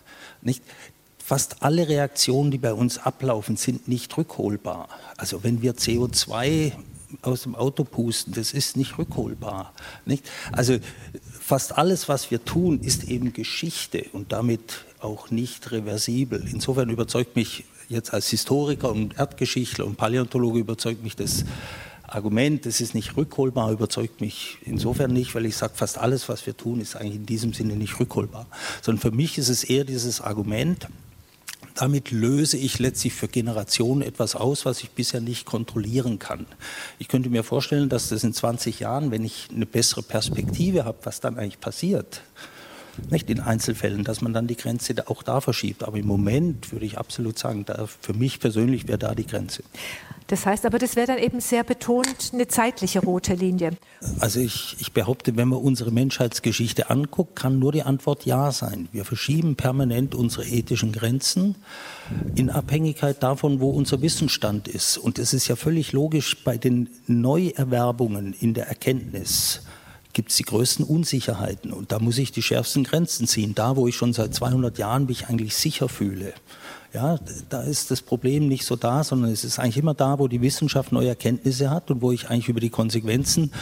Nicht? 0.43 0.63
Fast 1.19 1.63
alle 1.63 1.89
Reaktionen, 1.89 2.51
die 2.51 2.59
bei 2.59 2.73
uns 2.73 2.99
ablaufen, 2.99 3.57
sind 3.57 3.89
nicht 3.89 4.17
rückholbar. 4.17 4.89
Also 5.17 5.43
wenn 5.43 5.61
wir 5.61 5.75
CO2 5.75 6.73
aus 7.23 7.43
dem 7.43 7.55
Auto 7.55 7.85
pusten, 7.85 8.35
das 8.35 8.53
ist 8.53 8.77
nicht 8.77 8.99
rückholbar. 8.99 9.73
Nicht? 10.07 10.25
Also 10.53 10.79
fast 11.39 11.77
alles, 11.77 12.09
was 12.09 12.31
wir 12.31 12.45
tun, 12.45 12.81
ist 12.81 13.05
eben 13.05 13.33
Geschichte 13.33 14.07
und 14.13 14.33
damit 14.33 14.85
auch 15.01 15.31
nicht 15.31 15.71
reversibel. 15.71 16.47
Insofern 16.51 16.91
überzeugt 16.91 17.37
mich 17.37 17.65
jetzt 17.89 18.13
als 18.13 18.29
Historiker 18.29 18.91
und 18.91 19.19
Erdgeschichtler 19.19 19.87
und 19.87 19.97
Paläontologe 19.97 20.59
überzeugt 20.59 21.03
mich 21.03 21.17
das 21.17 21.45
Argument, 22.09 22.67
das 22.67 22.81
ist 22.81 22.95
nicht 22.95 23.17
rückholbar, 23.17 23.71
überzeugt 23.71 24.21
mich 24.21 24.59
insofern 24.63 25.13
nicht, 25.13 25.35
weil 25.35 25.47
ich 25.47 25.57
sage, 25.57 25.75
fast 25.77 25.99
alles, 25.99 26.29
was 26.29 26.47
wir 26.47 26.57
tun, 26.57 26.81
ist 26.81 26.97
eigentlich 26.97 27.17
in 27.17 27.27
diesem 27.27 27.53
Sinne 27.53 27.77
nicht 27.77 28.01
rückholbar. 28.01 28.47
Sondern 28.83 29.01
für 29.01 29.11
mich 29.11 29.39
ist 29.39 29.51
es 29.51 29.63
eher 29.63 29.85
dieses 29.85 30.21
Argument, 30.21 30.89
damit 31.75 32.11
löse 32.11 32.57
ich 32.57 32.79
letztlich 32.79 33.13
für 33.13 33.29
Generationen 33.29 34.03
etwas 34.03 34.35
aus, 34.35 34.65
was 34.65 34.83
ich 34.83 34.91
bisher 34.91 35.21
nicht 35.21 35.45
kontrollieren 35.45 36.19
kann. 36.19 36.47
Ich 36.99 37.09
könnte 37.09 37.29
mir 37.29 37.45
vorstellen, 37.45 37.89
dass 37.89 38.09
das 38.09 38.25
in 38.25 38.33
20 38.33 38.81
Jahren, 38.81 39.11
wenn 39.11 39.25
ich 39.25 39.49
eine 39.55 39.67
bessere 39.67 40.03
Perspektive 40.03 40.85
habe, 40.85 40.99
was 41.05 41.21
dann 41.21 41.39
eigentlich 41.39 41.61
passiert, 41.61 42.23
nicht 43.11 43.31
in 43.31 43.39
Einzelfällen, 43.39 44.03
dass 44.03 44.23
man 44.23 44.33
dann 44.33 44.49
die 44.49 44.57
Grenze 44.57 44.95
auch 45.09 45.23
da 45.23 45.41
verschiebt. 45.41 45.85
Aber 45.85 45.99
im 45.99 46.07
Moment 46.07 46.73
würde 46.73 46.85
ich 46.85 46.99
absolut 46.99 47.39
sagen, 47.39 47.65
für 48.01 48.15
mich 48.15 48.41
persönlich 48.41 48.89
wäre 48.89 48.99
da 48.99 49.15
die 49.15 49.27
Grenze. 49.27 49.63
Das 50.29 50.45
heißt 50.45 50.67
aber, 50.67 50.79
das 50.79 50.95
wäre 50.95 51.07
dann 51.07 51.19
eben 51.19 51.41
sehr 51.41 51.65
betont 51.65 52.33
eine 52.35 52.47
zeitliche 52.49 53.01
rote 53.01 53.33
Linie. 53.33 53.71
Also 54.21 54.41
ich, 54.41 54.77
ich 54.79 54.93
behaupte, 54.93 55.37
wenn 55.37 55.49
man 55.49 55.59
unsere 55.59 55.91
Menschheitsgeschichte 55.91 56.91
anguckt, 56.91 57.35
kann 57.35 57.59
nur 57.59 57.73
die 57.73 57.83
Antwort 57.83 58.27
Ja 58.27 58.53
sein. 58.53 58.89
Wir 58.93 59.07
verschieben 59.07 59.57
permanent 59.57 60.15
unsere 60.15 60.47
ethischen 60.47 60.93
Grenzen 60.93 61.57
in 62.35 62.51
Abhängigkeit 62.51 63.23
davon, 63.23 63.61
wo 63.61 63.71
unser 63.71 64.03
Wissensstand 64.03 64.69
ist. 64.69 64.99
Und 64.99 65.19
es 65.19 65.33
ist 65.33 65.49
ja 65.49 65.57
völlig 65.57 65.93
logisch 65.93 66.45
bei 66.45 66.59
den 66.59 66.91
Neuerwerbungen 67.07 68.35
in 68.39 68.53
der 68.53 68.69
Erkenntnis 68.69 69.63
gibt 70.15 70.31
es 70.31 70.37
die 70.37 70.43
größten 70.43 70.85
Unsicherheiten. 70.85 71.73
Und 71.73 71.93
da 71.93 72.01
muss 72.01 72.19
ich 72.19 72.33
die 72.33 72.43
schärfsten 72.43 72.83
Grenzen 72.83 73.29
ziehen. 73.29 73.55
Da, 73.55 73.77
wo 73.77 73.87
ich 73.87 73.95
schon 73.95 74.13
seit 74.13 74.35
200 74.35 74.77
Jahren 74.77 75.07
mich 75.07 75.29
eigentlich 75.29 75.55
sicher 75.55 75.89
fühle. 75.89 76.33
Ja, 76.95 77.19
da 77.51 77.63
ist 77.63 77.91
das 77.91 78.01
Problem 78.01 78.49
nicht 78.49 78.65
so 78.65 78.75
da, 78.75 79.05
sondern 79.05 79.31
es 79.31 79.45
ist 79.45 79.59
eigentlich 79.59 79.77
immer 79.77 79.95
da, 79.95 80.19
wo 80.19 80.27
die 80.27 80.41
Wissenschaft 80.41 80.91
neue 80.91 81.09
Erkenntnisse 81.09 81.71
hat 81.71 81.91
und 81.91 82.01
wo 82.01 82.13
ich 82.13 82.31
eigentlich 82.31 82.49
über 82.49 82.61
die 82.61 82.71
Konsequenzen 82.71 83.53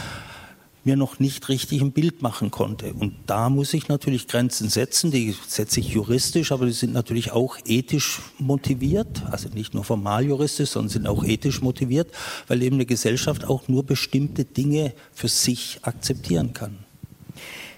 mir 0.87 0.95
noch 0.95 1.19
nicht 1.19 1.49
richtig 1.49 1.81
ein 1.81 1.91
Bild 1.91 2.21
machen 2.21 2.49
konnte. 2.49 2.93
Und 2.93 3.13
da 3.27 3.49
muss 3.49 3.73
ich 3.73 3.89
natürlich 3.89 4.27
Grenzen 4.29 4.69
setzen, 4.69 5.11
die 5.11 5.35
setze 5.45 5.81
ich 5.81 5.89
juristisch, 5.89 6.53
aber 6.53 6.65
die 6.65 6.71
sind 6.71 6.93
natürlich 6.93 7.31
auch 7.31 7.57
ethisch 7.65 8.21
motiviert, 8.39 9.23
also 9.29 9.49
nicht 9.49 9.73
nur 9.73 9.83
formal 9.83 10.23
juristisch, 10.23 10.69
sondern 10.69 10.89
sind 10.89 11.07
auch 11.07 11.25
ethisch 11.25 11.61
motiviert, 11.61 12.09
weil 12.47 12.63
eben 12.63 12.77
eine 12.77 12.85
Gesellschaft 12.85 13.43
auch 13.43 13.67
nur 13.67 13.83
bestimmte 13.83 14.45
Dinge 14.45 14.93
für 15.11 15.27
sich 15.27 15.79
akzeptieren 15.81 16.53
kann. 16.53 16.77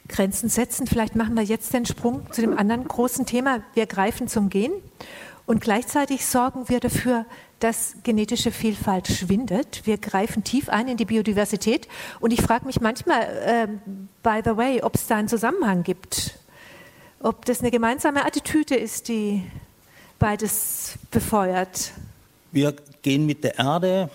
Grenzen 0.08 0.50
setzen, 0.50 0.86
vielleicht 0.86 1.16
machen 1.16 1.36
wir 1.36 1.44
jetzt 1.44 1.74
den 1.74 1.86
Sprung 1.88 2.28
zu 2.32 2.42
dem 2.42 2.58
anderen 2.58 2.88
großen 2.88 3.26
Thema, 3.26 3.64
wir 3.74 3.88
greifen 3.88 4.28
zum 4.28 4.50
Gehen. 4.50 4.72
Und 5.50 5.62
gleichzeitig 5.62 6.28
sorgen 6.28 6.70
wir 6.70 6.80
dafür, 6.80 7.26
dass 7.60 7.96
genetische 8.04 8.52
Vielfalt 8.52 9.08
schwindet. 9.08 9.82
Wir 9.88 9.98
greifen 9.98 10.44
tief 10.44 10.70
ein 10.70 10.88
in 10.88 10.96
die 10.96 11.06
Biodiversität. 11.06 11.88
Und 12.20 12.32
ich 12.32 12.40
frage 12.40 12.68
mich 12.68 12.82
manchmal, 12.82 13.24
äh, 13.24 13.68
by 14.22 14.42
the 14.46 14.56
way, 14.56 14.84
ob 14.84 14.94
es 14.94 15.08
da 15.08 15.16
einen 15.16 15.28
Zusammenhang 15.28 15.82
gibt. 15.82 16.38
Ob 17.20 17.46
das 17.46 17.62
eine 17.62 17.72
gemeinsame 17.72 18.28
Attitüde 18.28 18.76
ist, 18.76 19.08
die 19.08 19.42
beides 20.20 21.00
befeuert. 21.10 21.94
Wir 22.52 22.76
gehen 23.02 23.26
mit 23.26 23.44
der 23.44 23.58
Erde 23.58 24.12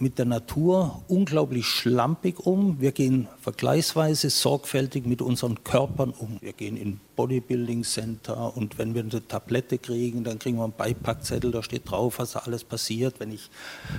mit 0.00 0.18
der 0.18 0.26
Natur 0.26 1.02
unglaublich 1.08 1.66
schlampig 1.66 2.38
um. 2.38 2.80
Wir 2.80 2.92
gehen 2.92 3.26
vergleichsweise 3.40 4.30
sorgfältig 4.30 5.06
mit 5.06 5.20
unseren 5.20 5.64
Körpern 5.64 6.10
um. 6.10 6.38
Wir 6.40 6.52
gehen 6.52 6.76
in 6.76 7.00
Bodybuilding 7.16 7.82
Center 7.82 8.56
und 8.56 8.78
wenn 8.78 8.94
wir 8.94 9.02
eine 9.02 9.26
Tablette 9.26 9.78
kriegen, 9.78 10.22
dann 10.22 10.38
kriegen 10.38 10.58
wir 10.58 10.64
einen 10.64 10.72
Beipackzettel, 10.76 11.50
da 11.50 11.62
steht 11.62 11.90
drauf, 11.90 12.18
was 12.18 12.32
da 12.32 12.40
alles 12.40 12.62
passiert, 12.62 13.18
wenn 13.18 13.32
ich 13.32 13.50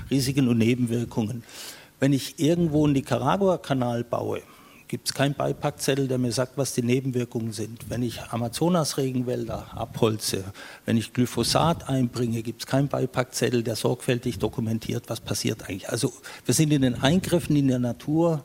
Risiken 0.09 0.47
und 0.47 0.57
Nebenwirkungen. 0.57 1.43
Wenn 1.99 2.13
ich 2.13 2.39
irgendwo 2.39 2.85
einen 2.85 2.93
Nicaragua-Kanal 2.93 4.05
baue, 4.05 4.41
gibt 4.89 5.07
es 5.07 5.13
keinen 5.13 5.35
Beipackzettel, 5.35 6.07
der 6.07 6.17
mir 6.17 6.31
sagt, 6.31 6.57
was 6.57 6.73
die 6.73 6.81
Nebenwirkungen 6.81 7.53
sind. 7.53 7.89
Wenn 7.89 8.01
ich 8.01 8.21
Amazonas-Regenwälder 8.21 9.77
abholze, 9.77 10.43
wenn 10.85 10.97
ich 10.97 11.13
Glyphosat 11.13 11.87
einbringe, 11.87 12.41
gibt 12.41 12.63
es 12.63 12.67
keinen 12.67 12.87
Beipackzettel, 12.87 13.61
der 13.61 13.75
sorgfältig 13.75 14.39
dokumentiert, 14.39 15.03
was 15.07 15.21
passiert 15.21 15.69
eigentlich. 15.69 15.89
Also 15.89 16.11
wir 16.43 16.55
sind 16.55 16.73
in 16.73 16.81
den 16.81 16.95
Eingriffen 16.95 17.55
in 17.55 17.67
der 17.67 17.77
Natur 17.77 18.43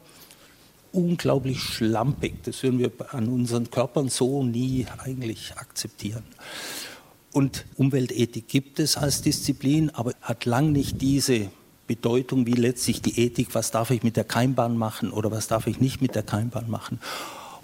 unglaublich 0.93 1.61
schlampig. 1.61 2.35
Das 2.45 2.63
würden 2.63 2.79
wir 2.79 2.93
an 3.15 3.29
unseren 3.29 3.71
Körpern 3.71 4.11
so 4.11 4.45
nie 4.45 4.87
eigentlich 4.99 5.57
akzeptieren. 5.57 6.25
Und 7.33 7.65
Umweltethik 7.77 8.49
gibt 8.49 8.79
es 8.81 8.99
als 8.99 9.23
Disziplin, 9.23 9.89
aber 9.91 10.13
hat 10.21 10.45
lang 10.45 10.73
nicht 10.73 11.01
diese 11.01 11.49
Bedeutung 11.87 12.47
wie 12.47 12.53
letztlich 12.53 13.03
die 13.03 13.21
Ethik, 13.21 13.55
was 13.55 13.71
darf 13.71 13.91
ich 13.91 14.03
mit 14.03 14.17
der 14.17 14.25
Keimbahn 14.25 14.77
machen 14.77 15.11
oder 15.11 15.31
was 15.31 15.49
darf 15.49 15.67
ich 15.67 15.81
nicht 15.81 16.01
mit 16.01 16.15
der 16.15 16.23
Keimbahn 16.23 16.71
machen. 16.71 16.99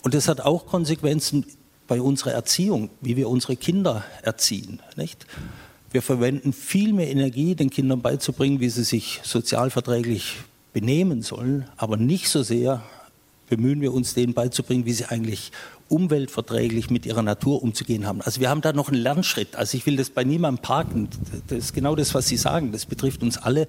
Und 0.03 0.15
das 0.15 0.29
hat 0.29 0.41
auch 0.41 0.67
Konsequenzen 0.67 1.47
bei 1.87 2.01
unserer 2.01 2.33
Erziehung, 2.33 2.91
wie 3.01 3.17
wir 3.17 3.29
unsere 3.29 3.57
Kinder 3.57 4.05
erziehen. 4.23 4.81
Nicht? 4.97 5.27
Wir 5.91 6.03
verwenden 6.03 6.53
viel 6.53 6.93
mehr 6.93 7.11
Energie, 7.11 7.55
den 7.55 7.71
Kindern 7.71 8.01
beizubringen, 8.01 8.61
wie 8.61 8.69
sie 8.69 8.85
sich 8.85 9.21
sozialverträglich 9.25 10.37
benehmen 10.73 11.23
sollen, 11.23 11.69
aber 11.77 11.97
nicht 11.97 12.29
so 12.29 12.43
sehr 12.43 12.83
bemühen 13.49 13.81
wir 13.81 13.93
uns, 13.93 14.15
denen 14.15 14.33
beizubringen, 14.33 14.87
wie 14.87 14.93
sie 14.93 15.07
eigentlich 15.07 15.51
umweltverträglich 15.90 16.88
mit 16.90 17.05
ihrer 17.05 17.22
Natur 17.22 17.62
umzugehen 17.62 18.07
haben. 18.07 18.20
Also 18.22 18.40
wir 18.40 18.48
haben 18.48 18.61
da 18.61 18.72
noch 18.72 18.88
einen 18.88 19.03
Lernschritt. 19.03 19.57
Also 19.57 19.76
ich 19.76 19.87
will 19.87 19.96
das 19.96 20.11
bei 20.11 20.24
niemandem 20.24 20.62
parken. 20.62 21.09
Das 21.48 21.59
ist 21.59 21.74
genau 21.74 21.96
das, 21.96 22.14
was 22.14 22.29
Sie 22.29 22.37
sagen. 22.37 22.72
Das 22.72 22.87
betrifft 22.87 23.22
uns 23.22 23.38
alle. 23.38 23.66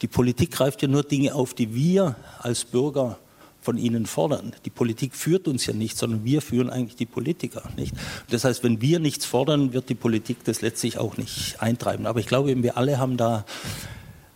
Die 0.00 0.06
Politik 0.06 0.52
greift 0.52 0.82
ja 0.82 0.88
nur 0.88 1.02
Dinge 1.02 1.34
auf, 1.34 1.52
die 1.52 1.74
wir 1.74 2.16
als 2.38 2.64
Bürger 2.64 3.18
von 3.60 3.78
ihnen 3.78 4.06
fordern. 4.06 4.54
Die 4.64 4.70
Politik 4.70 5.14
führt 5.14 5.48
uns 5.48 5.66
ja 5.66 5.72
nicht, 5.72 5.96
sondern 5.96 6.24
wir 6.24 6.42
führen 6.42 6.70
eigentlich 6.70 6.96
die 6.96 7.06
Politiker. 7.06 7.62
Nicht? 7.76 7.94
Das 8.30 8.44
heißt, 8.44 8.62
wenn 8.62 8.80
wir 8.80 9.00
nichts 9.00 9.24
fordern, 9.24 9.72
wird 9.72 9.88
die 9.88 9.94
Politik 9.94 10.44
das 10.44 10.60
letztlich 10.60 10.98
auch 10.98 11.16
nicht 11.16 11.60
eintreiben. 11.60 12.06
Aber 12.06 12.20
ich 12.20 12.26
glaube, 12.26 12.62
wir 12.62 12.76
alle 12.76 12.98
haben 12.98 13.16
da 13.16 13.44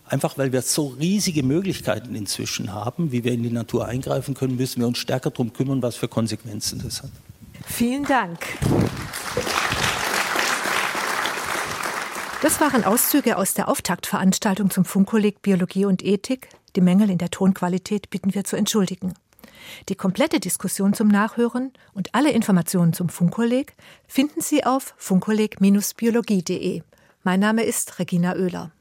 Einfach 0.09 0.39
weil 0.39 0.51
wir 0.51 0.63
so 0.63 0.87
riesige 0.87 1.43
Möglichkeiten 1.43 2.15
inzwischen 2.15 2.73
haben, 2.73 3.11
wie 3.11 3.23
wir 3.23 3.31
in 3.31 3.43
die 3.43 3.51
Natur 3.51 3.87
eingreifen 3.87 4.33
können, 4.33 4.55
müssen 4.55 4.79
wir 4.79 4.87
uns 4.87 4.97
stärker 4.97 5.29
darum 5.29 5.53
kümmern, 5.53 5.83
was 5.83 5.97
für 5.97 6.07
Konsequenzen 6.07 6.81
das 6.83 7.03
hat. 7.03 7.11
Vielen 7.65 8.03
Dank. 8.05 8.39
Das 12.41 12.61
waren 12.61 12.85
Auszüge 12.85 13.37
aus 13.37 13.53
der 13.53 13.67
Auftaktveranstaltung 13.67 14.69
zum 14.69 14.85
Funkkolleg 14.85 15.41
Biologie 15.41 15.85
und 15.85 16.03
Ethik. 16.03 16.49
Die 16.75 16.81
Mängel 16.81 17.09
in 17.09 17.17
der 17.17 17.31
Tonqualität 17.31 18.09
bitten 18.09 18.33
wir 18.33 18.45
zu 18.45 18.55
entschuldigen. 18.55 19.13
Die 19.89 19.95
komplette 19.95 20.39
Diskussion 20.39 20.93
zum 20.93 21.09
Nachhören 21.09 21.73
und 21.93 22.15
alle 22.15 22.31
Informationen 22.31 22.93
zum 22.93 23.09
Funkkolleg 23.09 23.75
finden 24.07 24.41
Sie 24.41 24.63
auf 24.63 24.93
funkkolleg-biologie.de. 24.97 26.81
Mein 27.23 27.39
Name 27.39 27.63
ist 27.63 27.99
Regina 27.99 28.35
Oehler. 28.35 28.71